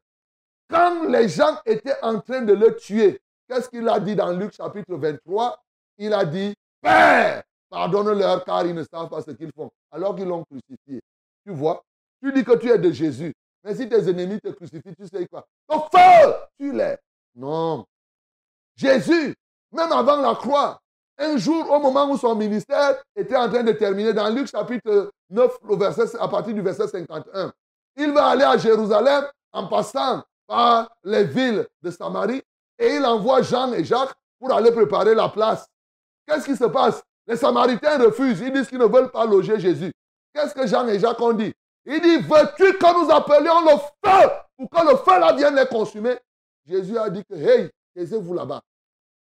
Quand 0.68 1.04
les 1.04 1.28
gens 1.28 1.61
étaient 1.64 1.95
en 2.02 2.18
train 2.21 2.42
de 2.42 2.54
le 2.54 2.75
tuer, 2.75 3.21
qu'est-ce 3.49 3.68
qu'il 3.71 3.88
a 3.88 4.00
dit 4.00 4.16
dans 4.16 4.33
Luc 4.33 4.52
chapitre 4.52 4.97
23 4.97 5.62
Il 5.99 6.12
a 6.14 6.25
dit, 6.25 6.54
Père, 6.83 7.45
pardonne-leur 7.71 8.45
car 8.45 8.66
ils 8.66 8.75
ne 8.75 8.83
savent 8.83 9.09
pas 9.09 9.23
ce 9.23 9.30
qu'ils 9.30 9.52
font, 9.52 9.71
alors 9.92 10.16
qu'ils 10.16 10.26
l'ont 10.26 10.42
crucifié. 10.45 11.00
Tu 11.47 11.52
vois 11.52 11.85
Tu 12.21 12.33
dis 12.33 12.42
que 12.42 12.57
tu 12.57 12.68
es 12.68 12.78
de 12.78 12.90
Jésus. 12.90 13.33
Mais 13.62 13.76
si 13.76 13.88
tes 13.88 14.09
ennemis 14.11 14.40
te 14.40 14.49
crucifient, 14.49 14.97
tu 14.97 15.07
sais 15.07 15.25
quoi? 15.28 15.47
Le 15.71 15.76
feu 15.76 16.35
Tu 16.59 16.73
les. 16.73 16.97
Non. 17.38 17.87
Jésus, 18.75 19.35
même 19.71 19.92
avant 19.92 20.16
la 20.16 20.35
croix, 20.35 20.80
un 21.18 21.37
jour, 21.37 21.71
au 21.71 21.78
moment 21.78 22.11
où 22.11 22.18
son 22.18 22.35
ministère 22.35 23.00
était 23.14 23.37
en 23.37 23.49
train 23.49 23.62
de 23.62 23.73
terminer, 23.73 24.12
dans 24.12 24.28
Luc 24.28 24.49
chapitre 24.49 25.12
9, 25.30 25.59
verset, 25.71 26.18
à 26.18 26.26
partir 26.26 26.52
du 26.52 26.61
verset 26.61 26.88
51, 26.88 27.52
il 27.97 28.12
va 28.12 28.26
aller 28.26 28.42
à 28.42 28.57
Jérusalem 28.57 29.25
en 29.52 29.68
passant 29.68 30.23
par 30.49 30.90
les 31.04 31.25
villes 31.25 31.66
de 31.83 31.90
Samarie 31.92 32.42
et 32.78 32.97
il 32.97 33.07
envoie 33.07 33.42
Jean 33.42 33.73
et 33.73 33.85
Jacques 33.85 34.14
pour 34.40 34.52
aller 34.52 34.73
préparer 34.73 35.14
la 35.14 35.28
place. 35.28 35.66
Qu'est-ce 36.26 36.45
qui 36.45 36.57
se 36.57 36.64
passe? 36.64 37.02
Les 37.26 37.37
Samaritains 37.37 37.99
refusent. 37.99 38.40
Ils 38.40 38.52
disent 38.52 38.68
qu'ils 38.68 38.78
ne 38.78 38.87
veulent 38.87 39.11
pas 39.11 39.26
loger 39.26 39.61
Jésus. 39.61 39.92
Qu'est-ce 40.35 40.54
que 40.54 40.66
Jean 40.66 40.87
et 40.88 40.99
Jacques 40.99 41.21
ont 41.21 41.33
dit? 41.33 41.52
Il 41.85 42.00
dit, 42.00 42.16
veux-tu 42.18 42.78
que 42.78 43.04
nous 43.04 43.11
appelions 43.11 43.61
le 43.61 43.76
feu 43.76 44.30
pour 44.57 44.71
que 44.71 44.90
le 44.90 44.97
feu 44.97 45.21
là 45.21 45.33
vienne 45.33 45.54
les 45.54 45.66
consumer? 45.66 46.16
Jésus 46.69 46.99
a 46.99 47.09
dit 47.09 47.25
que, 47.25 47.35
hey, 47.35 47.71
taisez-vous 47.95 48.35
là-bas. 48.35 48.61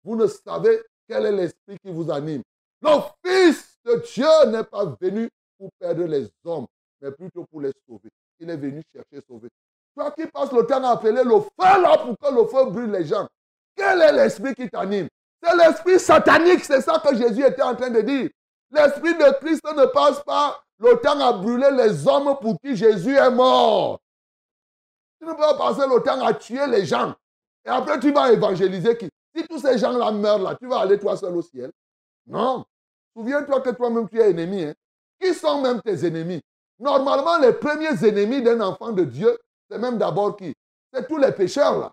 Vous 0.03 0.15
ne 0.15 0.27
savez 0.27 0.81
quel 1.07 1.25
est 1.25 1.31
l'esprit 1.31 1.77
qui 1.83 1.91
vous 1.91 2.09
anime. 2.09 2.41
Le 2.81 2.89
Fils 3.25 3.77
de 3.85 4.01
Dieu 4.13 4.49
n'est 4.51 4.63
pas 4.63 4.85
venu 4.99 5.29
pour 5.57 5.69
perdre 5.79 6.03
les 6.05 6.29
hommes, 6.45 6.67
mais 7.01 7.11
plutôt 7.11 7.45
pour 7.51 7.61
les 7.61 7.71
sauver. 7.87 8.09
Il 8.39 8.49
est 8.49 8.57
venu 8.57 8.81
chercher 8.93 9.25
sauver. 9.27 9.49
Toi 9.95 10.11
qui 10.11 10.25
passes 10.27 10.51
le 10.51 10.65
temps 10.65 10.83
à 10.83 10.91
appeler 10.91 11.23
le 11.23 11.39
feu 11.39 11.81
là 11.81 11.97
pour 11.97 12.17
que 12.17 12.33
le 12.33 12.47
feu 12.47 12.69
brûle 12.69 12.91
les 12.91 13.05
gens. 13.05 13.27
Quel 13.75 14.01
est 14.01 14.11
l'esprit 14.13 14.55
qui 14.55 14.69
t'anime? 14.69 15.07
C'est 15.41 15.55
l'esprit 15.55 15.99
satanique, 15.99 16.63
c'est 16.63 16.81
ça 16.81 16.99
que 16.99 17.15
Jésus 17.15 17.45
était 17.45 17.61
en 17.61 17.75
train 17.75 17.89
de 17.89 18.01
dire. 18.01 18.29
L'esprit 18.71 19.13
de 19.15 19.39
Christ 19.39 19.63
ne 19.75 19.85
passe 19.87 20.23
pas 20.23 20.63
le 20.79 20.95
temps 21.01 21.19
à 21.19 21.33
brûler 21.33 21.69
les 21.71 22.07
hommes 22.07 22.37
pour 22.39 22.59
qui 22.61 22.75
Jésus 22.75 23.15
est 23.15 23.31
mort. 23.31 23.99
Tu 25.19 25.27
ne 25.27 25.31
peux 25.31 25.37
pas 25.37 25.57
passer 25.57 25.87
le 25.87 26.01
temps 26.01 26.25
à 26.25 26.33
tuer 26.33 26.65
les 26.67 26.85
gens. 26.85 27.13
Et 27.65 27.69
après, 27.69 27.99
tu 27.99 28.11
vas 28.11 28.31
évangéliser 28.31 28.97
qui? 28.97 29.09
Si 29.35 29.47
tous 29.47 29.59
ces 29.59 29.77
gens-là 29.77 30.11
meurent 30.11 30.39
là, 30.39 30.55
tu 30.55 30.67
vas 30.67 30.79
aller 30.79 30.99
toi 30.99 31.17
seul 31.17 31.35
au 31.35 31.41
ciel. 31.41 31.71
Non. 32.27 32.65
Souviens-toi 33.15 33.61
que 33.61 33.69
toi-même, 33.71 34.07
tu 34.09 34.19
es 34.19 34.31
ennemi. 34.31 34.63
Hein. 34.63 34.73
Qui 35.19 35.33
sont 35.33 35.61
même 35.61 35.81
tes 35.81 36.05
ennemis? 36.05 36.41
Normalement, 36.79 37.37
les 37.37 37.53
premiers 37.53 38.05
ennemis 38.05 38.41
d'un 38.41 38.59
enfant 38.61 38.91
de 38.91 39.03
Dieu, 39.03 39.37
c'est 39.69 39.77
même 39.77 39.97
d'abord 39.97 40.35
qui? 40.35 40.53
C'est 40.91 41.07
tous 41.07 41.17
les 41.17 41.31
pécheurs 41.31 41.79
là. 41.79 41.91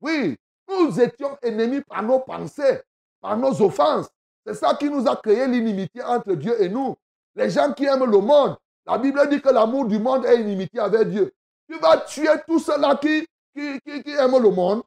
Oui, 0.00 0.36
nous 0.68 1.00
étions 1.00 1.38
ennemis 1.42 1.80
par 1.82 2.02
nos 2.02 2.20
pensées, 2.20 2.80
par 3.20 3.36
nos 3.36 3.62
offenses. 3.62 4.08
C'est 4.44 4.54
ça 4.54 4.74
qui 4.74 4.90
nous 4.90 5.08
a 5.08 5.16
créé 5.16 5.46
l'inimitié 5.46 6.02
entre 6.02 6.34
Dieu 6.34 6.60
et 6.60 6.68
nous. 6.68 6.94
Les 7.34 7.50
gens 7.50 7.72
qui 7.72 7.84
aiment 7.84 8.10
le 8.10 8.18
monde, 8.18 8.56
la 8.86 8.98
Bible 8.98 9.28
dit 9.28 9.40
que 9.40 9.48
l'amour 9.48 9.86
du 9.86 9.98
monde 9.98 10.24
est 10.26 10.40
inimitié 10.40 10.80
avec 10.80 11.08
Dieu. 11.08 11.32
Tu 11.68 11.78
vas 11.78 11.98
tuer 11.98 12.28
tous 12.46 12.60
ceux-là 12.60 12.96
qui, 12.96 13.26
qui, 13.54 13.80
qui, 13.80 14.02
qui 14.02 14.10
aime 14.10 14.38
le 14.40 14.50
monde 14.50 14.82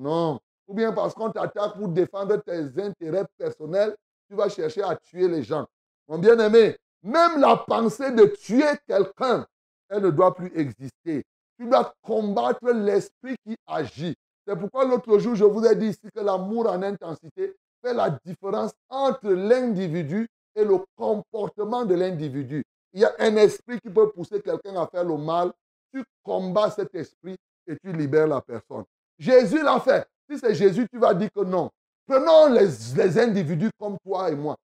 Non. 0.00 0.40
Ou 0.66 0.74
bien 0.74 0.92
parce 0.92 1.12
qu'on 1.12 1.30
t'attaque 1.30 1.76
pour 1.76 1.88
défendre 1.88 2.36
tes 2.38 2.82
intérêts 2.82 3.26
personnels, 3.36 3.94
tu 4.28 4.34
vas 4.34 4.48
chercher 4.48 4.82
à 4.82 4.96
tuer 4.96 5.28
les 5.28 5.42
gens. 5.42 5.66
Mon 6.08 6.18
bien-aimé, 6.18 6.76
même 7.02 7.38
la 7.38 7.56
pensée 7.56 8.10
de 8.12 8.24
tuer 8.24 8.78
quelqu'un, 8.86 9.46
elle 9.90 10.02
ne 10.02 10.10
doit 10.10 10.34
plus 10.34 10.50
exister. 10.56 11.22
Tu 11.58 11.66
dois 11.66 11.92
combattre 12.02 12.70
l'esprit 12.70 13.36
qui 13.44 13.56
agit. 13.66 14.14
C'est 14.46 14.56
pourquoi 14.56 14.86
l'autre 14.86 15.18
jour, 15.18 15.34
je 15.34 15.44
vous 15.44 15.66
ai 15.66 15.76
dit 15.76 15.88
ici 15.88 16.08
que 16.14 16.20
l'amour 16.20 16.70
en 16.70 16.82
intensité 16.82 17.54
fait 17.82 17.92
la 17.92 18.18
différence 18.24 18.72
entre 18.88 19.28
l'individu 19.28 20.26
et 20.54 20.64
le 20.64 20.78
comportement 20.96 21.84
de 21.84 21.94
l'individu. 21.94 22.64
Il 22.94 23.00
y 23.00 23.04
a 23.04 23.12
un 23.18 23.36
esprit 23.36 23.78
qui 23.80 23.90
peut 23.90 24.10
pousser 24.10 24.40
quelqu'un 24.40 24.80
à 24.80 24.86
faire 24.86 25.04
le 25.04 25.18
mal. 25.18 25.52
Tu 25.92 26.02
combats 26.22 26.70
cet 26.70 26.94
esprit 26.94 27.36
et 27.66 27.76
tu 27.76 27.92
libères 27.92 28.28
la 28.28 28.40
personne. 28.40 28.84
Jésus 29.20 29.62
l'a 29.62 29.78
fait. 29.78 30.06
Si 30.28 30.38
c'est 30.38 30.54
Jésus, 30.54 30.88
tu 30.90 30.98
vas 30.98 31.12
dire 31.12 31.28
que 31.30 31.44
non. 31.44 31.70
Prenons 32.06 32.48
les, 32.52 33.18
individus 33.18 33.70
comme 33.78 33.98
toi 34.04 34.30
et 34.30 34.34
moi. 34.34 34.56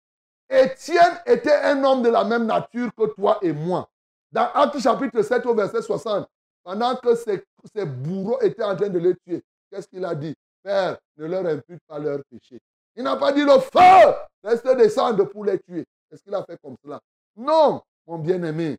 Étienne 0.48 1.20
était 1.26 1.54
un 1.54 1.84
homme 1.84 2.02
de 2.02 2.08
la 2.08 2.24
même 2.24 2.46
nature 2.46 2.90
que 2.96 3.06
toi 3.14 3.38
et 3.42 3.52
moi. 3.52 3.88
Dans 4.32 4.48
Acte 4.54 4.80
chapitre 4.80 5.22
7 5.22 5.44
au 5.46 5.54
verset 5.54 5.82
60, 5.82 6.26
pendant 6.64 6.96
que 6.96 7.14
ses, 7.14 7.44
ses 7.74 7.84
bourreaux 7.84 8.40
étaient 8.40 8.64
en 8.64 8.74
train 8.74 8.88
de 8.88 8.98
les 8.98 9.14
tuer, 9.16 9.42
qu'est-ce 9.70 9.86
qu'il 9.88 10.04
a 10.04 10.14
dit? 10.14 10.34
Père, 10.62 10.96
ne 11.16 11.26
leur 11.26 11.46
impute 11.46 11.80
pas 11.86 11.98
leur 11.98 12.20
péché. 12.30 12.58
Il 12.96 13.04
n'a 13.04 13.16
pas 13.16 13.32
dit 13.32 13.44
le 13.44 13.58
feu, 13.60 14.14
reste 14.42 14.66
descendre 14.76 15.24
pour 15.24 15.44
les 15.44 15.58
tuer. 15.60 15.84
Est-ce 16.10 16.22
qu'il 16.22 16.34
a 16.34 16.42
fait 16.44 16.58
comme 16.62 16.76
cela? 16.82 16.98
Non, 17.36 17.82
mon 18.06 18.18
bien-aimé. 18.18 18.78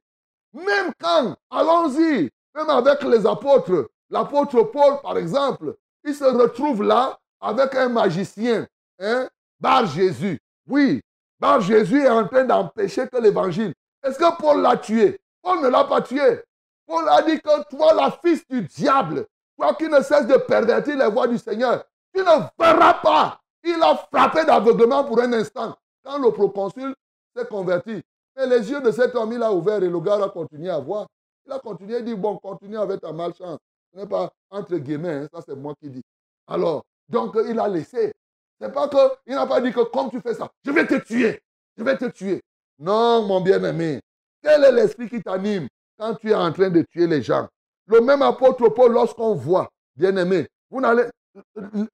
Même 0.54 0.92
quand, 1.00 1.36
allons-y, 1.52 2.30
même 2.56 2.70
avec 2.70 3.04
les 3.04 3.26
apôtres, 3.26 3.88
l'apôtre 4.10 4.64
Paul, 4.64 5.02
par 5.02 5.18
exemple, 5.18 5.76
il 6.04 6.16
se 6.16 6.24
retrouve 6.24 6.84
là 6.84 7.18
avec 7.40 7.76
un 7.76 7.90
magicien, 7.90 8.68
hein, 9.00 9.28
Bar 9.60 9.86
Jésus. 9.86 10.40
Oui, 10.68 11.02
Bar 11.40 11.62
Jésus 11.62 12.02
est 12.04 12.10
en 12.10 12.28
train 12.28 12.46
d'empêcher 12.46 13.08
que 13.08 13.18
l'évangile. 13.18 13.74
Est-ce 14.04 14.18
que 14.18 14.38
Paul 14.40 14.62
l'a 14.62 14.78
tué? 14.78 15.20
Paul 15.42 15.62
ne 15.62 15.68
l'a 15.68 15.84
pas 15.84 16.02
tué. 16.02 16.44
Paul 16.86 17.08
a 17.10 17.22
dit 17.22 17.40
que 17.40 17.70
toi, 17.70 17.94
la 17.94 18.12
fils 18.12 18.48
du 18.48 18.62
diable, 18.62 19.26
toi 19.58 19.74
qui 19.76 19.90
ne 19.90 20.02
cesses 20.02 20.28
de 20.28 20.38
pervertir 20.38 20.98
les 20.98 21.10
voies 21.10 21.28
du 21.28 21.38
Seigneur, 21.38 21.84
tu 22.14 22.22
ne 22.22 22.48
verras 22.58 22.94
pas. 22.96 23.40
Il 23.64 23.82
a 23.84 23.96
frappé 23.96 24.46
d'aveuglement 24.46 25.04
pour 25.04 25.20
un 25.20 25.34
instant. 25.34 25.76
Quand 26.04 26.18
le 26.20 26.32
proconsul 26.32 26.96
s'est 27.36 27.48
converti, 27.48 28.02
mais 28.36 28.48
les 28.48 28.72
yeux 28.72 28.82
de 28.82 28.92
cet 28.92 29.16
homme, 29.16 29.34
il 29.34 29.44
a 29.44 29.52
ouvert 29.52 29.84
et 29.84 29.90
le 29.90 30.00
gars 30.00 30.24
a 30.24 30.30
continué 30.30 30.70
à 30.70 30.80
voir. 30.80 31.08
Il 31.46 31.52
a 31.52 31.60
continué 31.60 31.98
à 31.98 32.02
dire, 32.02 32.18
bon, 32.18 32.38
continue 32.38 32.78
avec 32.78 33.02
ta 33.02 33.12
malchance. 33.12 33.60
N'est 33.98 34.06
pas 34.06 34.32
entre 34.52 34.78
guillemets, 34.78 35.14
hein, 35.14 35.28
ça 35.34 35.42
c'est 35.44 35.56
moi 35.56 35.74
qui 35.82 35.90
dis. 35.90 36.04
Alors, 36.46 36.84
donc 37.10 37.36
il 37.50 37.60
a 37.60 37.68
laissé. 37.68 38.14
C'est 38.62 38.72
pas 38.72 38.88
que, 38.88 38.98
il 39.26 39.34
n'a 39.34 39.48
pas 39.48 39.60
dit 39.60 39.74
que 39.74 39.84
comme 39.92 40.12
tu 40.12 40.22
fais 40.22 40.36
ça, 40.36 40.48
je 40.64 40.70
vais 40.70 40.86
te 40.86 40.96
tuer. 41.04 41.42
Je 41.76 41.84
vais 41.84 41.98
te 41.98 42.06
tuer. 42.06 42.42
Non, 42.78 43.24
mon 43.24 43.42
bien-aimé. 43.42 44.00
Quel 44.44 44.64
est 44.64 44.72
l'esprit 44.72 45.10
qui 45.10 45.22
t'anime 45.24 45.68
quand 45.98 46.14
tu 46.14 46.30
es 46.30 46.36
en 46.36 46.54
train 46.54 46.70
de 46.70 46.84
tuer 46.84 47.08
les 47.08 47.24
gens? 47.24 47.48
Le 47.88 48.00
même 48.02 48.22
apôtre 48.22 48.70
Paul, 48.70 48.94
lorsqu'on 48.94 49.34
voit, 49.34 49.68
bien-aimé, 49.96 50.48
vous 50.70 50.80
n'allez, 50.80 51.06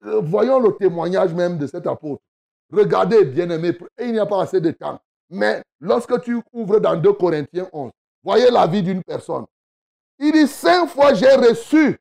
voyons 0.02 0.60
le 0.60 0.76
témoignage 0.76 1.32
même 1.32 1.56
de 1.56 1.66
cet 1.66 1.86
apôtre. 1.86 2.22
Regardez, 2.70 3.24
bien-aimé, 3.24 3.78
il 3.98 4.12
n'y 4.12 4.18
a 4.18 4.26
pas 4.26 4.42
assez 4.42 4.60
de 4.60 4.72
temps. 4.72 5.00
Mais 5.30 5.62
lorsque 5.80 6.20
tu 6.20 6.38
ouvres 6.52 6.80
dans 6.80 6.96
2 6.96 7.12
Corinthiens 7.14 7.68
11, 7.72 7.90
voyez 8.22 8.50
la 8.50 8.66
vie 8.66 8.82
d'une 8.82 9.02
personne. 9.02 9.46
Il 10.24 10.32
dit, 10.32 10.48
cinq 10.48 10.86
fois 10.86 11.12
j'ai 11.12 11.34
reçu 11.34 11.98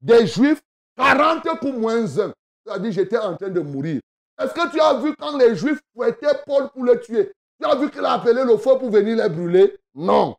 des 0.00 0.26
Juifs 0.26 0.62
40 0.96 1.42
coups 1.58 1.76
moins 1.76 2.04
un. 2.18 2.32
C'est-à-dire, 2.64 2.90
j'étais 2.90 3.18
en 3.18 3.36
train 3.36 3.50
de 3.50 3.60
mourir. 3.60 4.00
Est-ce 4.40 4.54
que 4.54 4.70
tu 4.70 4.80
as 4.80 4.94
vu 4.94 5.14
quand 5.18 5.36
les 5.36 5.54
Juifs 5.54 5.78
fouettaient 5.94 6.40
Paul 6.46 6.70
pour 6.70 6.84
le 6.84 6.98
tuer? 6.98 7.30
Tu 7.60 7.68
as 7.68 7.74
vu 7.74 7.90
qu'il 7.90 8.02
a 8.02 8.12
appelé 8.12 8.44
le 8.44 8.56
feu 8.56 8.78
pour 8.78 8.90
venir 8.90 9.22
les 9.22 9.28
brûler? 9.28 9.76
Non. 9.94 10.36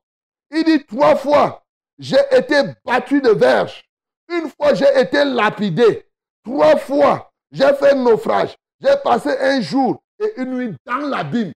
Il 0.49 0.63
dit 0.63 0.83
trois 0.83 1.15
fois, 1.15 1.61
j'ai 1.99 2.17
été 2.31 2.55
battu 2.83 3.21
de 3.21 3.29
verge. 3.29 3.83
Une 4.27 4.49
fois, 4.49 4.73
j'ai 4.73 4.99
été 4.99 5.23
lapidé. 5.23 6.07
Trois 6.43 6.75
fois, 6.77 7.31
j'ai 7.51 7.71
fait 7.75 7.93
naufrage. 7.93 8.55
J'ai 8.79 8.97
passé 9.03 9.29
un 9.39 9.61
jour 9.61 10.01
et 10.17 10.41
une 10.41 10.55
nuit 10.55 10.75
dans 10.87 10.97
l'abîme. 10.97 11.51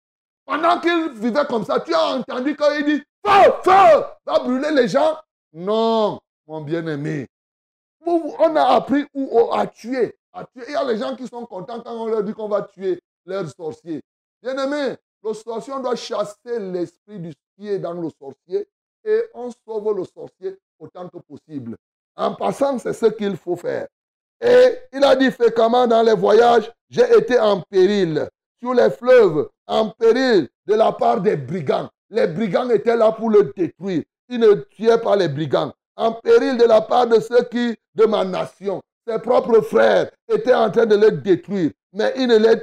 Pendant 0.45 0.79
qu'il 0.79 1.09
vivait 1.13 1.45
comme 1.49 1.65
ça, 1.65 1.79
tu 1.79 1.91
as 1.91 2.17
entendu 2.17 2.55
quand 2.55 2.71
il 2.77 2.85
dit 2.85 3.03
Feu, 3.25 3.51
feu, 3.63 4.05
va 4.27 4.39
brûler 4.43 4.69
les 4.69 4.87
gens 4.87 5.17
Non, 5.57 6.19
mon 6.47 6.61
bien-aimé. 6.61 7.27
On 8.05 8.55
a 8.57 8.75
appris 8.75 9.05
où 9.13 9.53
à 9.53 9.65
tuer. 9.65 10.13
Il 10.53 10.71
y 10.73 10.75
a 10.75 10.83
les 10.83 10.97
gens 10.97 11.15
qui 11.15 11.25
sont 11.27 11.45
contents 11.45 11.79
quand 11.79 11.95
on 11.95 12.07
leur 12.07 12.23
dit 12.23 12.33
qu'on 12.33 12.49
va 12.49 12.63
tuer 12.63 12.99
leurs 13.25 13.49
sorciers. 13.49 14.01
Bien-aimé, 14.43 14.97
le 15.23 15.33
sorcier, 15.33 15.71
on 15.71 15.79
doit 15.79 15.95
chasser 15.95 16.59
l'esprit 16.59 17.19
du 17.19 17.33
qui 17.57 17.69
est 17.69 17.79
dans 17.79 17.93
le 17.93 18.09
sorcier 18.19 18.67
et 19.05 19.21
on 19.33 19.49
sauve 19.49 19.95
le 19.95 20.03
sorcier 20.03 20.57
autant 20.77 21.07
que 21.07 21.19
possible. 21.19 21.77
En 22.17 22.35
passant, 22.35 22.77
c'est 22.77 22.91
ce 22.91 23.05
qu'il 23.05 23.37
faut 23.37 23.55
faire. 23.55 23.87
Et 24.41 24.77
il 24.91 25.03
a 25.05 25.15
dit 25.15 25.31
fréquemment 25.31 25.87
dans 25.87 26.03
les 26.03 26.15
voyages, 26.15 26.69
j'ai 26.89 27.17
été 27.17 27.39
en 27.39 27.61
péril 27.61 28.27
sur 28.59 28.73
les 28.73 28.89
fleuves, 28.89 29.49
en 29.67 29.89
péril 29.89 30.49
de 30.65 30.73
la 30.73 30.91
part 30.91 31.21
des 31.21 31.37
brigands. 31.37 31.89
Les 32.09 32.27
brigands 32.27 32.69
étaient 32.69 32.97
là 32.97 33.13
pour 33.13 33.29
le 33.29 33.53
détruire. 33.55 34.03
Ils 34.29 34.39
ne 34.39 34.53
tuaient 34.53 34.99
pas 34.99 35.15
les 35.15 35.27
brigands. 35.27 35.73
En 35.95 36.13
péril 36.13 36.57
de 36.57 36.65
la 36.65 36.81
part 36.81 37.07
de 37.07 37.19
ceux 37.19 37.43
qui, 37.43 37.75
de 37.95 38.05
ma 38.05 38.25
nation, 38.25 38.81
ses 39.07 39.19
propres 39.19 39.61
frères 39.61 40.09
étaient 40.27 40.53
en 40.53 40.69
train 40.71 40.85
de 40.85 40.95
le 40.95 41.11
détruire. 41.11 41.71
Mais 41.93 42.13
il 42.17 42.27
n'était 42.27 42.61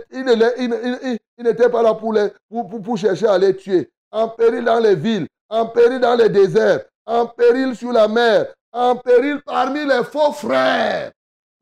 pas 1.71 1.83
là 1.83 1.95
pour, 1.95 2.13
les, 2.13 2.29
pour, 2.51 2.69
pour 2.83 2.99
chercher 2.99 3.27
à 3.27 3.39
les 3.39 3.57
tuer. 3.57 3.91
En 4.11 4.29
péril 4.29 4.65
dans 4.65 4.79
les 4.79 4.95
villes, 4.95 5.27
en 5.49 5.67
péril 5.67 6.01
dans 6.01 6.17
les 6.17 6.29
déserts, 6.29 6.85
en 7.07 7.27
péril 7.27 7.75
sur 7.75 7.93
la 7.93 8.09
mer, 8.09 8.53
en 8.73 8.97
péril 8.97 9.41
parmi 9.47 9.87
les 9.87 10.05
faux 10.05 10.33
frères. 10.33 11.13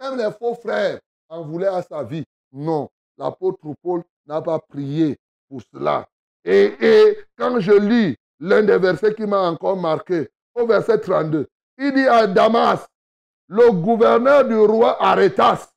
Même 0.00 0.18
les 0.18 0.32
faux 0.32 0.54
frères 0.54 0.98
en 1.28 1.42
voulaient 1.42 1.68
à 1.68 1.82
sa 1.82 2.02
vie. 2.02 2.24
Non, 2.52 2.88
l'apôtre 3.16 3.60
Paul 3.82 4.02
n'a 4.26 4.42
pas 4.42 4.58
prié 4.58 5.16
pour 5.48 5.60
cela. 5.72 6.08
Et, 6.44 6.74
et 6.80 7.18
quand 7.36 7.60
je 7.60 7.72
lis 7.72 8.16
l'un 8.40 8.62
des 8.62 8.78
versets 8.78 9.14
qui 9.14 9.26
m'a 9.26 9.42
encore 9.42 9.76
marqué, 9.76 10.28
au 10.54 10.66
verset 10.66 10.98
32, 10.98 11.46
il 11.78 11.94
dit 11.94 12.08
à 12.08 12.26
Damas, 12.26 12.86
le 13.48 13.70
gouverneur 13.70 14.44
du 14.44 14.56
roi 14.56 15.02
Arétas, 15.02 15.70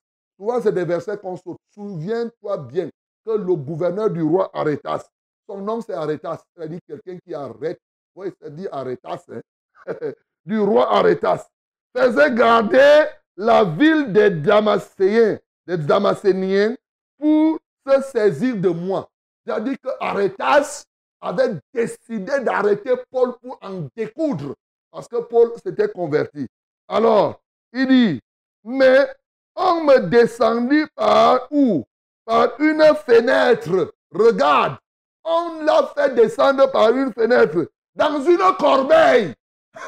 vois, 0.44 0.62
c'est 0.62 0.72
des 0.72 0.86
versets 0.86 1.18
qu'on 1.18 1.38
se 1.38 1.44
Souviens-toi 1.74 2.58
bien 2.58 2.90
que 3.26 3.32
le 3.32 3.56
gouverneur 3.56 4.10
du 4.10 4.22
roi 4.22 4.50
Arétas, 4.54 5.08
son 5.48 5.58
nom 5.58 5.82
c'est 5.82 5.94
Arétas, 5.94 6.44
c'est-à-dire 6.56 6.80
quelqu'un 6.88 7.18
qui 7.26 7.34
arrête, 7.34 7.80
oui, 8.16 8.32
c'est-à-dire 8.40 8.70
Arétas, 8.72 9.24
hein? 9.32 9.42
du 10.46 10.60
roi 10.60 10.94
Arétas, 10.94 11.48
faisait 11.96 12.34
garder 12.34 13.06
la 13.36 13.64
ville 13.64 14.12
des 14.12 14.30
Damascéens, 14.30 15.40
des 15.66 15.78
Damascéniens, 15.78 16.76
pour 17.18 17.60
se 17.88 18.02
saisir 18.02 18.56
de 18.56 18.70
moi. 18.70 19.10
C'est-à-dire 19.46 19.76
que 19.82 19.90
Arétas 20.00 20.86
avait 21.24 21.56
décidé 21.74 22.40
d'arrêter 22.42 22.94
Paul 23.10 23.34
pour 23.42 23.58
en 23.62 23.88
découdre, 23.96 24.56
parce 24.92 25.08
que 25.08 25.22
Paul 25.22 25.54
s'était 25.64 25.90
converti. 25.90 26.48
Alors, 26.88 27.42
il 27.72 27.88
dit, 27.88 28.20
mais 28.64 29.08
on 29.56 29.84
me 29.84 30.00
descendit 30.02 30.86
par 30.96 31.48
où? 31.52 31.84
Par 32.26 32.60
une 32.60 32.84
fenêtre. 33.06 33.94
Regarde, 34.14 34.78
on 35.24 35.62
l'a 35.64 35.92
fait 35.96 36.14
descendre 36.14 36.72
par 36.72 36.90
une 36.92 37.14
fenêtre 37.14 37.68
dans 37.96 38.22
une 38.22 38.56
corbeille. 38.60 39.34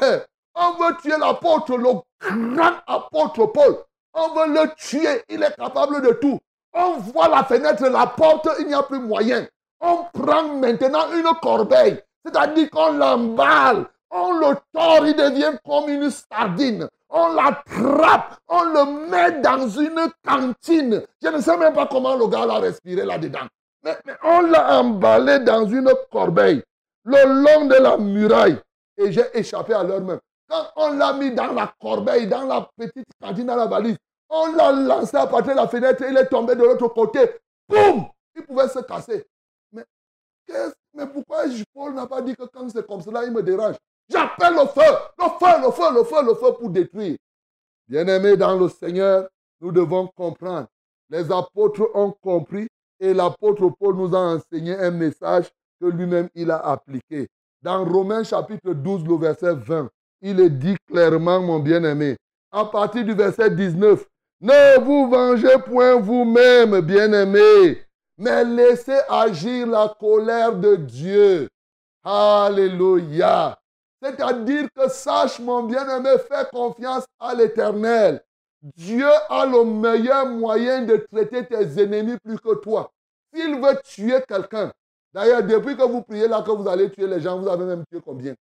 On 0.58 0.72
veut 0.72 0.96
tuer 1.02 1.18
l'apôtre, 1.18 1.76
le 1.76 1.92
grand 2.22 2.76
apôtre 2.86 3.44
Paul. 3.52 3.76
On 4.14 4.32
veut 4.32 4.54
le 4.54 4.74
tuer. 4.74 5.22
Il 5.28 5.42
est 5.42 5.54
capable 5.54 6.00
de 6.00 6.12
tout. 6.12 6.38
On 6.72 6.94
voit 6.94 7.28
la 7.28 7.44
fenêtre, 7.44 7.86
la 7.86 8.06
porte, 8.06 8.48
il 8.60 8.68
n'y 8.68 8.74
a 8.74 8.82
plus 8.82 8.98
moyen. 8.98 9.46
On 9.80 10.04
prend 10.12 10.44
maintenant 10.54 11.12
une 11.12 11.28
corbeille. 11.40 12.00
C'est-à-dire 12.24 12.70
qu'on 12.70 12.92
l'emballe. 12.92 13.86
On 14.10 14.32
le 14.32 14.56
tord, 14.72 15.06
il 15.06 15.14
devient 15.14 15.58
comme 15.64 15.88
une 15.88 16.10
sardine. 16.10 16.88
On 17.08 17.34
l'attrape, 17.34 18.38
on 18.48 18.64
le 18.64 19.08
met 19.08 19.40
dans 19.40 19.68
une 19.68 20.10
cantine. 20.26 21.02
Je 21.22 21.28
ne 21.28 21.40
sais 21.40 21.56
même 21.56 21.72
pas 21.72 21.86
comment 21.86 22.16
le 22.16 22.26
gars 22.26 22.46
l'a 22.46 22.58
respiré 22.58 23.04
là-dedans. 23.04 23.46
mais, 23.82 23.96
on 24.24 24.40
l'a 24.42 24.80
emballé 24.80 25.40
dans 25.40 25.66
une 25.66 25.92
corbeille, 26.10 26.62
le 27.04 27.42
long 27.42 27.66
de 27.66 27.74
la 27.74 27.96
muraille. 27.96 28.58
Et 28.96 29.12
j'ai 29.12 29.24
échappé 29.34 29.74
à 29.74 29.82
l'heure 29.82 30.00
même. 30.00 30.20
Quand 30.48 30.66
on 30.76 30.92
l'a 30.92 31.12
mis 31.12 31.32
dans 31.32 31.52
la 31.52 31.72
corbeille, 31.80 32.26
dans 32.26 32.44
la 32.44 32.68
petite 32.76 33.08
cantine, 33.20 33.46
dans 33.46 33.56
la 33.56 33.66
valise, 33.66 33.96
on 34.28 34.52
l'a 34.54 34.72
lancé 34.72 35.16
à 35.16 35.26
partir 35.26 35.52
de 35.54 35.60
la 35.60 35.68
fenêtre, 35.68 36.04
il 36.08 36.16
est 36.16 36.26
tombé 36.26 36.54
de 36.54 36.62
l'autre 36.62 36.88
côté. 36.88 37.20
Boum 37.68 38.06
Il 38.34 38.42
pouvait 38.42 38.68
se 38.68 38.80
casser. 38.80 39.26
Mais, 40.48 41.06
pourquoi 41.06 41.44
Paul 41.74 41.94
n'a 41.94 42.06
pas 42.06 42.22
dit 42.22 42.34
que 42.34 42.44
quand 42.44 42.68
c'est 42.68 42.86
comme 42.86 43.02
cela, 43.02 43.24
il 43.24 43.32
me 43.32 43.42
dérange? 43.42 43.76
J'appelle 44.08 44.54
le 44.54 44.66
feu, 44.66 44.92
le 45.18 45.28
feu, 45.38 45.62
le 45.62 45.70
feu, 45.72 45.94
le 45.94 46.04
feu, 46.04 46.24
le 46.24 46.34
feu 46.34 46.52
pour 46.58 46.70
détruire. 46.70 47.16
Bien-aimés 47.88 48.36
dans 48.36 48.56
le 48.58 48.68
Seigneur, 48.68 49.28
nous 49.60 49.72
devons 49.72 50.08
comprendre. 50.08 50.68
Les 51.10 51.30
apôtres 51.30 51.88
ont 51.94 52.12
compris 52.20 52.68
et 52.98 53.12
l'apôtre 53.14 53.68
Paul 53.78 53.96
nous 53.96 54.14
a 54.14 54.18
enseigné 54.18 54.74
un 54.74 54.90
message 54.90 55.50
que 55.80 55.86
lui-même 55.86 56.28
il 56.34 56.50
a 56.50 56.58
appliqué. 56.58 57.28
Dans 57.62 57.84
Romains 57.84 58.24
chapitre 58.24 58.72
12, 58.72 59.04
le 59.04 59.16
verset 59.16 59.54
20, 59.54 59.88
il 60.22 60.40
est 60.40 60.50
dit 60.50 60.76
clairement, 60.88 61.40
mon 61.40 61.58
bien-aimé, 61.58 62.16
à 62.50 62.64
partir 62.64 63.04
du 63.04 63.12
verset 63.12 63.50
19, 63.50 64.04
ne 64.40 64.80
vous 64.80 65.08
vengez 65.08 65.58
point 65.66 65.96
vous-même, 65.96 66.80
bien-aimés, 66.80 67.85
mais 68.18 68.44
laissez 68.44 68.98
agir 69.08 69.66
la 69.66 69.94
colère 69.98 70.56
de 70.56 70.76
Dieu. 70.76 71.48
Alléluia. 72.02 73.58
C'est-à-dire 74.02 74.68
que 74.74 74.88
sache, 74.88 75.40
mon 75.40 75.64
bien-aimé, 75.64 76.10
fais 76.28 76.46
confiance 76.52 77.04
à 77.18 77.34
l'Éternel. 77.34 78.22
Dieu 78.62 79.08
a 79.28 79.46
le 79.46 79.64
meilleur 79.64 80.26
moyen 80.26 80.82
de 80.82 80.96
traiter 80.96 81.46
tes 81.46 81.82
ennemis 81.82 82.18
plus 82.18 82.38
que 82.38 82.54
toi. 82.56 82.90
S'il 83.34 83.60
veut 83.60 83.78
tuer 83.84 84.22
quelqu'un, 84.26 84.72
d'ailleurs, 85.12 85.42
depuis 85.42 85.76
que 85.76 85.82
vous 85.82 86.02
priez 86.02 86.28
là, 86.28 86.42
que 86.42 86.50
vous 86.50 86.68
allez 86.68 86.90
tuer 86.90 87.06
les 87.06 87.20
gens, 87.20 87.38
vous 87.38 87.48
avez 87.48 87.64
même 87.64 87.84
tué 87.90 88.00
combien? 88.04 88.34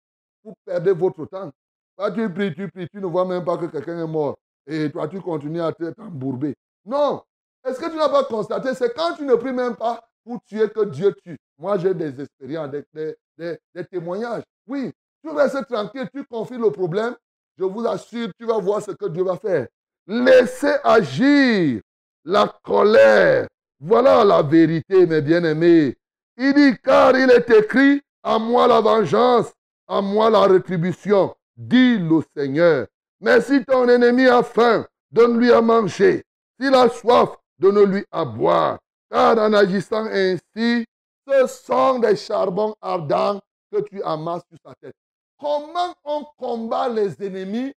Vous 0.44 0.54
perdez 0.64 0.92
votre 0.92 1.24
temps. 1.26 1.50
Toi, 1.96 2.10
tu 2.10 2.32
pries, 2.32 2.54
tu 2.54 2.68
pries, 2.70 2.88
tu 2.88 2.98
ne 3.00 3.06
vois 3.06 3.24
même 3.24 3.44
pas 3.44 3.56
que 3.56 3.66
quelqu'un 3.66 4.02
est 4.02 4.06
mort. 4.06 4.36
Et 4.66 4.90
toi, 4.90 5.08
tu 5.08 5.20
continues 5.20 5.60
à 5.60 5.72
t'embourber. 5.72 6.54
Non. 6.84 7.22
Est-ce 7.64 7.78
que 7.78 7.90
tu 7.90 7.96
n'as 7.96 8.08
pas 8.08 8.24
constaté 8.24 8.74
C'est 8.74 8.94
quand 8.94 9.14
tu 9.14 9.24
ne 9.24 9.34
pries 9.34 9.52
même 9.52 9.76
pas 9.76 10.00
pour 10.24 10.42
tuer 10.44 10.68
que 10.68 10.84
Dieu 10.84 11.14
tue. 11.24 11.36
Moi, 11.58 11.78
j'ai 11.78 11.94
des 11.94 12.20
expériences, 12.20 12.70
des, 12.92 13.16
des 13.38 13.84
témoignages. 13.90 14.42
Oui, 14.66 14.92
tu 15.22 15.30
restes 15.30 15.66
tranquille, 15.68 16.08
tu 16.12 16.24
confies 16.24 16.58
le 16.58 16.70
problème. 16.70 17.14
Je 17.58 17.64
vous 17.64 17.86
assure, 17.86 18.28
tu 18.38 18.46
vas 18.46 18.58
voir 18.58 18.82
ce 18.82 18.92
que 18.92 19.06
Dieu 19.06 19.22
va 19.22 19.36
faire. 19.36 19.66
Laissez 20.06 20.74
agir 20.82 21.80
la 22.24 22.52
colère. 22.64 23.46
Voilà 23.78 24.24
la 24.24 24.42
vérité, 24.42 25.06
mes 25.06 25.20
bien-aimés. 25.20 25.96
Il 26.36 26.54
dit, 26.54 26.76
car 26.82 27.16
il 27.16 27.30
est 27.30 27.50
écrit, 27.50 28.00
à 28.22 28.38
moi 28.38 28.66
la 28.66 28.80
vengeance, 28.80 29.52
à 29.86 30.00
moi 30.00 30.30
la 30.30 30.42
rétribution, 30.42 31.34
dit 31.56 31.98
le 31.98 32.20
Seigneur. 32.36 32.86
Mais 33.20 33.40
si 33.40 33.64
ton 33.64 33.88
ennemi 33.88 34.26
a 34.26 34.42
faim, 34.42 34.86
donne-lui 35.10 35.52
à 35.52 35.60
manger. 35.60 36.24
S'il 36.58 36.74
a 36.74 36.88
soif, 36.88 37.36
donne-lui 37.58 38.04
à 38.10 38.24
boire. 38.24 38.78
Car 39.10 39.38
en 39.38 39.52
agissant 39.52 40.06
ainsi, 40.06 40.84
ce 41.26 41.46
sont 41.46 41.98
des 41.98 42.16
charbons 42.16 42.74
ardents 42.80 43.40
que 43.70 43.80
tu 43.82 44.02
amasses 44.02 44.42
sur 44.48 44.58
sa 44.64 44.74
tête. 44.74 44.94
Comment 45.38 45.94
on 46.04 46.24
combat 46.36 46.88
les 46.88 47.22
ennemis? 47.22 47.72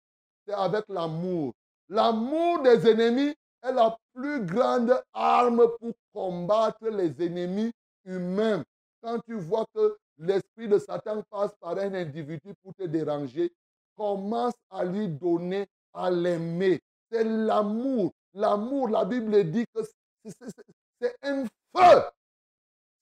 C'est 0.48 0.54
avec 0.54 0.86
l'amour. 0.90 1.54
L'amour 1.90 2.62
des 2.62 2.88
ennemis 2.90 3.36
est 3.64 3.72
la 3.72 3.98
plus 4.14 4.46
grande 4.46 5.02
arme 5.14 5.68
pour 5.80 5.94
combattre 6.14 6.88
les 6.88 7.26
ennemis 7.26 7.72
humains. 8.06 8.64
Quand 9.02 9.20
tu 9.26 9.36
vois 9.36 9.66
que 9.74 9.98
l'esprit 10.18 10.68
de 10.68 10.78
Satan 10.80 11.24
passe 11.30 11.54
par 11.60 11.78
un 11.78 11.94
individu 11.94 12.54
pour 12.64 12.74
te 12.76 12.84
déranger, 12.84 13.52
commence 13.96 14.54
à 14.70 14.84
lui 14.84 15.08
donner, 15.08 15.68
à 15.94 16.10
l'aimer. 16.12 16.82
C'est 17.12 17.24
l'amour. 17.24 18.12
L'amour, 18.36 18.90
la 18.90 19.06
Bible 19.06 19.50
dit 19.50 19.66
que 19.74 19.82
c'est 20.26 21.16
un 21.24 21.46
feu. 21.46 22.04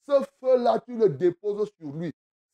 Ce 0.08 0.24
feu-là, 0.40 0.78
tu 0.86 0.96
le 0.96 1.08
déposes 1.08 1.70
sur 1.76 1.90
lui. 1.92 2.12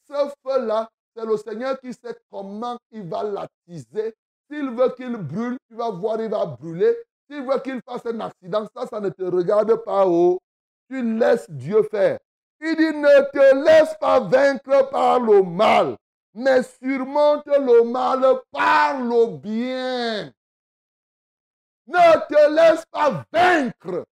Ce 0.08 0.30
feu-là, 0.42 0.88
c'est 1.14 1.26
le 1.26 1.36
Seigneur 1.36 1.78
qui 1.78 1.92
sait 1.92 2.16
comment 2.30 2.78
il 2.90 3.06
va 3.08 3.22
l'attiser. 3.22 4.14
S'il 4.50 4.70
veut 4.70 4.94
qu'il 4.96 5.16
brûle, 5.16 5.58
tu 5.68 5.76
vas 5.76 5.90
voir, 5.90 6.20
il 6.22 6.30
va 6.30 6.46
brûler. 6.46 6.96
S'il 7.28 7.42
veut 7.42 7.58
qu'il 7.60 7.82
fasse 7.82 8.06
un 8.06 8.20
accident, 8.20 8.66
ça, 8.74 8.86
ça 8.86 8.98
ne 8.98 9.10
te 9.10 9.24
regarde 9.24 9.74
pas. 9.84 10.06
Tu 10.88 11.18
laisses 11.18 11.50
Dieu 11.50 11.82
faire. 11.82 12.18
Il 12.62 12.76
dit, 12.76 12.96
ne 12.96 13.30
te 13.30 13.64
laisse 13.64 13.94
pas 14.00 14.20
vaincre 14.20 14.90
par 14.90 15.20
le 15.20 15.42
mal, 15.42 15.96
mais 16.34 16.62
surmonte 16.62 17.46
le 17.46 17.84
mal 17.84 18.24
par 18.50 19.00
le 19.00 19.36
bien. 19.36 20.32
Ne 21.90 22.26
te 22.29 22.55
laisse 22.55 22.85
pas 22.92 23.24
vaincre 23.33 24.05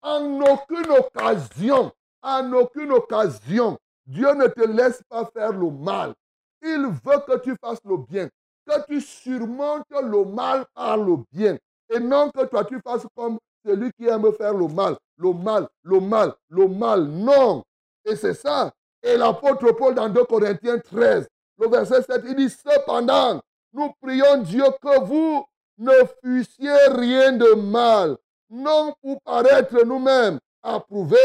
en 0.00 0.40
aucune 0.42 0.90
occasion. 0.92 1.92
En 2.22 2.52
aucune 2.52 2.92
occasion. 2.92 3.76
Dieu 4.06 4.32
ne 4.34 4.46
te 4.46 4.64
laisse 4.64 5.02
pas 5.08 5.28
faire 5.34 5.52
le 5.52 5.68
mal. 5.68 6.14
Il 6.62 6.86
veut 6.86 7.20
que 7.26 7.38
tu 7.38 7.56
fasses 7.60 7.80
le 7.84 7.96
bien, 7.96 8.28
que 8.64 8.86
tu 8.86 9.00
surmontes 9.00 9.90
le 9.90 10.24
mal 10.24 10.64
par 10.72 10.96
le 10.96 11.16
bien. 11.32 11.58
Et 11.92 11.98
non 11.98 12.30
que 12.30 12.44
toi 12.44 12.64
tu 12.64 12.80
fasses 12.80 13.06
comme 13.16 13.38
celui 13.64 13.90
qui 13.92 14.06
aime 14.06 14.32
faire 14.34 14.54
le 14.54 14.68
mal, 14.68 14.96
le 15.16 15.32
mal, 15.32 15.68
le 15.82 15.98
mal, 15.98 16.32
le 16.48 16.68
mal. 16.68 17.02
Non. 17.02 17.64
Et 18.04 18.14
c'est 18.14 18.34
ça. 18.34 18.72
Et 19.02 19.16
l'apôtre 19.16 19.72
Paul 19.72 19.94
dans 19.94 20.08
2 20.08 20.24
Corinthiens 20.24 20.78
13, 20.78 21.26
le 21.58 21.68
verset 21.68 22.02
7, 22.02 22.22
il 22.28 22.36
dit, 22.36 22.50
cependant, 22.50 23.40
nous 23.72 23.92
prions 24.00 24.42
Dieu 24.42 24.64
que 24.80 25.04
vous 25.04 25.44
ne 25.78 25.92
fussiez 26.22 26.76
rien 26.90 27.32
de 27.32 27.54
mal, 27.54 28.16
non 28.50 28.94
pour 29.02 29.20
paraître 29.22 29.84
nous-mêmes 29.84 30.38
approuvés, 30.62 31.16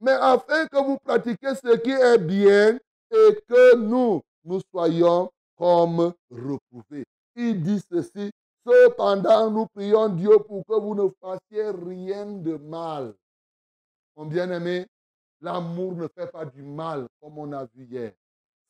mais 0.00 0.12
afin 0.12 0.66
que 0.66 0.78
vous 0.78 0.98
pratiquiez 0.98 1.54
ce 1.54 1.76
qui 1.78 1.90
est 1.90 2.18
bien 2.18 2.78
et 3.10 3.38
que 3.48 3.76
nous, 3.76 4.22
nous 4.44 4.60
soyons 4.70 5.30
comme 5.56 6.12
reprouvés. 6.30 7.04
Il 7.34 7.62
dit 7.62 7.80
ceci, 7.90 8.30
cependant 8.66 9.50
nous 9.50 9.66
prions 9.66 10.08
Dieu 10.08 10.38
pour 10.40 10.64
que 10.66 10.80
vous 10.80 10.94
ne 10.94 11.08
fassiez 11.20 11.70
rien 11.70 12.26
de 12.26 12.56
mal. 12.56 13.14
Mon 14.16 14.26
bien-aimé, 14.26 14.86
l'amour 15.40 15.94
ne 15.94 16.08
fait 16.08 16.30
pas 16.30 16.44
du 16.44 16.62
mal 16.62 17.06
comme 17.20 17.38
on 17.38 17.52
a 17.52 17.64
vu 17.66 17.84
hier. 17.84 18.12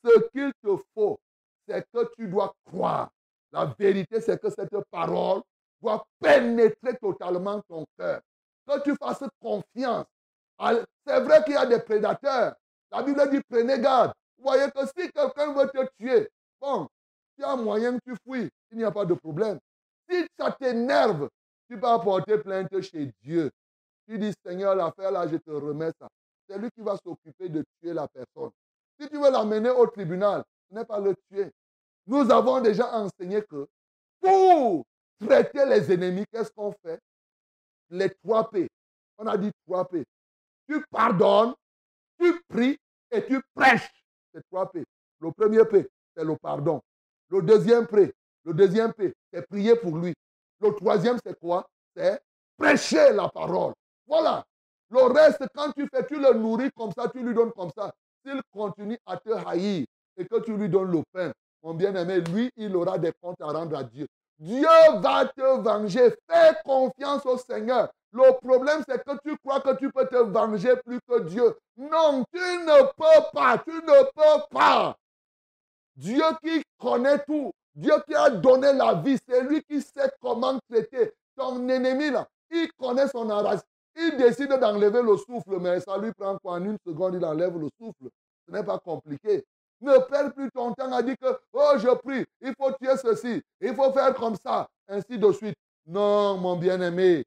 Ce 0.04 0.28
qu'il 0.28 0.52
te 0.62 0.76
faut, 0.94 1.18
c'est 1.66 1.84
que 1.92 2.14
tu 2.16 2.28
dois 2.28 2.54
croire. 2.66 3.10
La 3.58 3.74
vérité, 3.76 4.20
c'est 4.20 4.40
que 4.40 4.50
cette 4.50 4.76
parole 4.88 5.42
doit 5.82 6.06
pénétrer 6.20 6.96
totalement 6.96 7.60
ton 7.62 7.84
cœur. 7.98 8.20
Que 8.64 8.80
tu 8.84 8.94
fasses 8.94 9.24
confiance. 9.42 10.06
C'est 11.04 11.20
vrai 11.20 11.42
qu'il 11.42 11.54
y 11.54 11.56
a 11.56 11.66
des 11.66 11.80
prédateurs. 11.80 12.54
La 12.92 13.02
Bible 13.02 13.28
dit 13.30 13.40
prenez 13.48 13.80
garde. 13.80 14.12
Vous 14.36 14.44
voyez 14.44 14.70
que 14.70 14.86
si 14.86 15.10
quelqu'un 15.10 15.52
veut 15.52 15.68
te 15.70 15.84
tuer, 15.98 16.28
bon, 16.60 16.86
tu 17.36 17.42
as 17.42 17.56
moyen, 17.56 17.98
tu 17.98 18.14
fuis, 18.24 18.48
il 18.70 18.78
n'y 18.78 18.84
a 18.84 18.92
pas 18.92 19.04
de 19.04 19.14
problème. 19.14 19.58
Si 20.08 20.24
ça 20.38 20.52
t'énerve, 20.52 21.28
tu 21.68 21.80
peux 21.80 21.88
apporter 21.88 22.38
plainte 22.38 22.80
chez 22.80 23.10
Dieu. 23.22 23.50
Tu 24.06 24.20
dis, 24.20 24.32
Seigneur, 24.46 24.76
l'affaire 24.76 25.10
là, 25.10 25.26
je 25.26 25.36
te 25.36 25.50
remets 25.50 25.90
ça. 26.00 26.06
C'est 26.48 26.58
lui 26.58 26.70
qui 26.70 26.80
va 26.80 26.96
s'occuper 26.96 27.48
de 27.48 27.64
tuer 27.80 27.92
la 27.92 28.06
personne. 28.06 28.52
Si 29.00 29.08
tu 29.08 29.16
veux 29.18 29.32
l'amener 29.32 29.70
au 29.70 29.86
tribunal, 29.88 30.44
ce 30.70 30.76
n'est 30.76 30.84
pas 30.84 31.00
le 31.00 31.16
tuer. 31.28 31.50
Nous 32.08 32.30
avons 32.30 32.62
déjà 32.62 32.90
enseigné 32.94 33.42
que 33.42 33.68
pour 34.18 34.86
traiter 35.20 35.66
les 35.66 35.92
ennemis, 35.92 36.24
qu'est-ce 36.32 36.50
qu'on 36.50 36.72
fait? 36.72 36.98
Les 37.90 38.08
trois 38.24 38.48
P. 38.48 38.66
On 39.18 39.26
a 39.26 39.36
dit 39.36 39.50
trois 39.66 39.86
P. 39.86 40.04
Tu 40.66 40.82
pardonnes, 40.90 41.54
tu 42.18 42.40
pries 42.48 42.78
et 43.10 43.26
tu 43.26 43.42
prêches. 43.54 43.90
C'est 44.32 44.42
trois 44.50 44.70
P. 44.70 44.84
Le 45.20 45.32
premier 45.32 45.66
P, 45.66 45.86
c'est 46.16 46.24
le 46.24 46.34
pardon. 46.36 46.80
Le 47.28 47.42
deuxième 47.42 47.86
P, 47.86 48.10
le 48.44 48.54
deuxième 48.54 48.94
P, 48.94 49.12
c'est 49.30 49.46
prier 49.46 49.76
pour 49.76 49.98
lui. 49.98 50.14
Le 50.60 50.74
troisième, 50.74 51.18
c'est 51.22 51.38
quoi? 51.38 51.68
C'est 51.94 52.22
prêcher 52.56 53.12
la 53.12 53.28
parole. 53.28 53.74
Voilà. 54.06 54.46
Le 54.88 55.02
reste, 55.02 55.44
quand 55.54 55.72
tu 55.72 55.86
fais, 55.92 56.06
tu 56.06 56.18
le 56.18 56.32
nourris 56.32 56.70
comme 56.74 56.92
ça, 56.92 57.06
tu 57.10 57.22
lui 57.22 57.34
donnes 57.34 57.52
comme 57.52 57.70
ça. 57.76 57.92
S'il 58.24 58.40
continue 58.50 58.98
à 59.04 59.18
te 59.18 59.28
haïr 59.28 59.84
et 60.16 60.26
que 60.26 60.40
tu 60.40 60.56
lui 60.56 60.70
donnes 60.70 60.90
le 60.90 61.02
pain, 61.12 61.32
mon 61.62 61.74
bien-aimé, 61.74 62.20
lui, 62.20 62.50
il 62.56 62.74
aura 62.76 62.98
des 62.98 63.12
comptes 63.20 63.40
à 63.40 63.46
rendre 63.46 63.76
à 63.76 63.84
Dieu. 63.84 64.06
Dieu 64.38 64.68
va 65.00 65.26
te 65.26 65.60
venger. 65.60 66.14
Fais 66.30 66.56
confiance 66.64 67.26
au 67.26 67.36
Seigneur. 67.36 67.90
Le 68.12 68.32
problème, 68.38 68.82
c'est 68.88 69.02
que 69.04 69.18
tu 69.24 69.36
crois 69.38 69.60
que 69.60 69.74
tu 69.76 69.90
peux 69.90 70.06
te 70.06 70.16
venger 70.16 70.76
plus 70.84 71.00
que 71.06 71.20
Dieu. 71.20 71.56
Non, 71.76 72.24
tu 72.32 72.40
ne 72.40 72.82
peux 72.92 73.30
pas. 73.32 73.58
Tu 73.58 73.74
ne 73.74 74.04
peux 74.04 74.44
pas. 74.50 74.96
Dieu 75.96 76.22
qui 76.42 76.62
connaît 76.78 77.18
tout. 77.24 77.52
Dieu 77.74 77.94
qui 78.06 78.14
a 78.14 78.30
donné 78.30 78.72
la 78.72 78.94
vie. 78.94 79.18
C'est 79.28 79.42
lui 79.42 79.62
qui 79.64 79.82
sait 79.82 80.10
comment 80.20 80.58
traiter. 80.70 81.12
Ton 81.36 81.68
ennemi, 81.68 82.10
là, 82.10 82.26
il 82.50 82.72
connaît 82.72 83.08
son 83.08 83.28
arrage. 83.30 83.60
Il 83.96 84.16
décide 84.16 84.50
d'enlever 84.50 85.02
le 85.02 85.16
souffle, 85.16 85.58
mais 85.60 85.80
ça 85.80 85.98
lui 85.98 86.12
prend 86.12 86.38
quoi? 86.38 86.54
En 86.54 86.64
une 86.64 86.78
seconde, 86.86 87.14
il 87.14 87.24
enlève 87.24 87.58
le 87.58 87.68
souffle. 87.80 88.10
Ce 88.46 88.52
n'est 88.52 88.64
pas 88.64 88.78
compliqué. 88.78 89.44
Ne 89.80 89.98
perds 90.08 90.32
plus 90.34 90.50
ton 90.50 90.72
temps 90.74 90.92
à 90.92 91.02
dire 91.02 91.16
que, 91.20 91.38
oh, 91.52 91.72
je 91.76 91.94
prie, 91.98 92.24
il 92.40 92.54
faut 92.58 92.72
tuer 92.72 92.96
ceci, 92.96 93.42
il 93.60 93.74
faut 93.74 93.92
faire 93.92 94.12
comme 94.14 94.34
ça, 94.44 94.66
ainsi 94.88 95.18
de 95.18 95.32
suite. 95.32 95.56
Non, 95.86 96.36
mon 96.36 96.56
bien-aimé, 96.56 97.24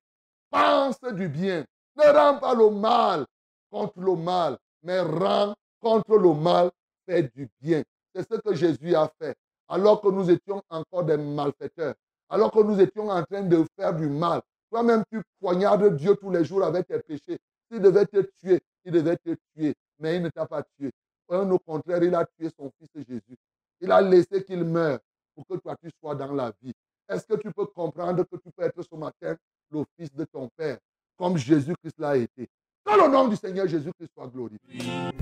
pense 0.50 1.00
du 1.14 1.30
bien. 1.30 1.66
Ne 1.96 2.04
rends 2.04 2.40
pas 2.40 2.54
le 2.54 2.70
mal 2.70 3.26
contre 3.70 4.00
le 4.00 4.16
mal, 4.16 4.58
mais 4.84 5.00
rends 5.00 5.54
contre 5.80 6.18
le 6.18 6.34
mal, 6.34 6.70
fais 7.08 7.24
du 7.24 7.50
bien. 7.62 7.84
C'est 8.14 8.30
ce 8.30 8.40
que 8.40 8.54
Jésus 8.54 8.94
a 8.96 9.10
fait. 9.20 9.36
Alors 9.68 10.02
que 10.02 10.10
nous 10.10 10.30
étions 10.30 10.62
encore 10.70 11.06
des 11.06 11.18
malfaiteurs, 11.18 11.96
alors 12.30 12.52
que 12.52 12.60
nous 12.60 12.80
étions 12.82 13.10
en 13.10 13.24
train 13.24 13.44
de 13.44 13.66
faire 13.78 13.94
du 13.96 14.08
mal. 14.08 14.42
Toi-même, 14.70 15.04
tu 15.10 15.22
poignardes 15.40 15.96
Dieu 15.96 16.16
tous 16.18 16.30
les 16.30 16.44
jours 16.44 16.64
avec 16.64 16.88
tes 16.88 17.00
péchés. 17.00 17.38
S'il 17.72 17.82
devait 17.82 18.06
te 18.06 18.22
tuer, 18.40 18.62
il 18.84 18.92
devait 18.92 19.18
te 19.18 19.36
tuer, 19.54 19.74
mais 20.00 20.18
il 20.18 20.24
ne 20.24 20.30
t'a 20.30 20.46
pas 20.46 20.64
tué. 20.78 20.92
Au 21.32 21.60
contraire, 21.60 22.04
il 22.04 22.14
a 22.16 22.26
tué 22.26 22.50
son 22.58 22.72
fils 22.78 23.06
Jésus. 23.08 23.38
Il 23.80 23.92
a 23.92 24.02
laissé 24.02 24.44
qu'il 24.44 24.64
meure 24.64 25.00
pour 25.36 25.46
que 25.48 25.62
toi, 25.62 25.76
tu 25.82 25.90
sois 26.00 26.16
dans 26.16 26.34
la 26.34 26.52
vie. 26.62 26.74
Est-ce 27.10 27.26
que 27.26 27.36
tu 27.36 27.52
peux 27.52 27.66
comprendre 27.66 28.24
que 28.24 28.36
tu 28.38 28.50
peux 28.56 28.64
être 28.64 28.82
ce 28.82 28.96
matin 28.96 29.36
le 29.72 29.84
fils 29.98 30.14
de 30.14 30.26
ton 30.26 30.50
Père, 30.56 30.78
comme 31.18 31.38
Jésus-Christ 31.38 31.96
l'a 31.98 32.18
été? 32.18 32.48
Que 32.86 33.00
le 33.00 33.12
nom 33.12 33.28
du 33.28 33.36
Seigneur 33.36 33.68
Jésus-Christ 33.68 34.10
soit 34.14 34.28
glorifié. 34.28 34.80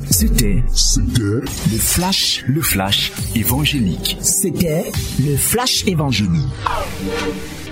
C'était, 0.09 0.63
C'était 0.73 1.23
le 1.23 1.77
flash, 1.77 2.43
le 2.47 2.61
flash 2.61 3.11
évangélique. 3.35 4.17
C'était 4.21 4.91
le 5.19 5.35
flash 5.37 5.85
évangélique. 5.87 7.68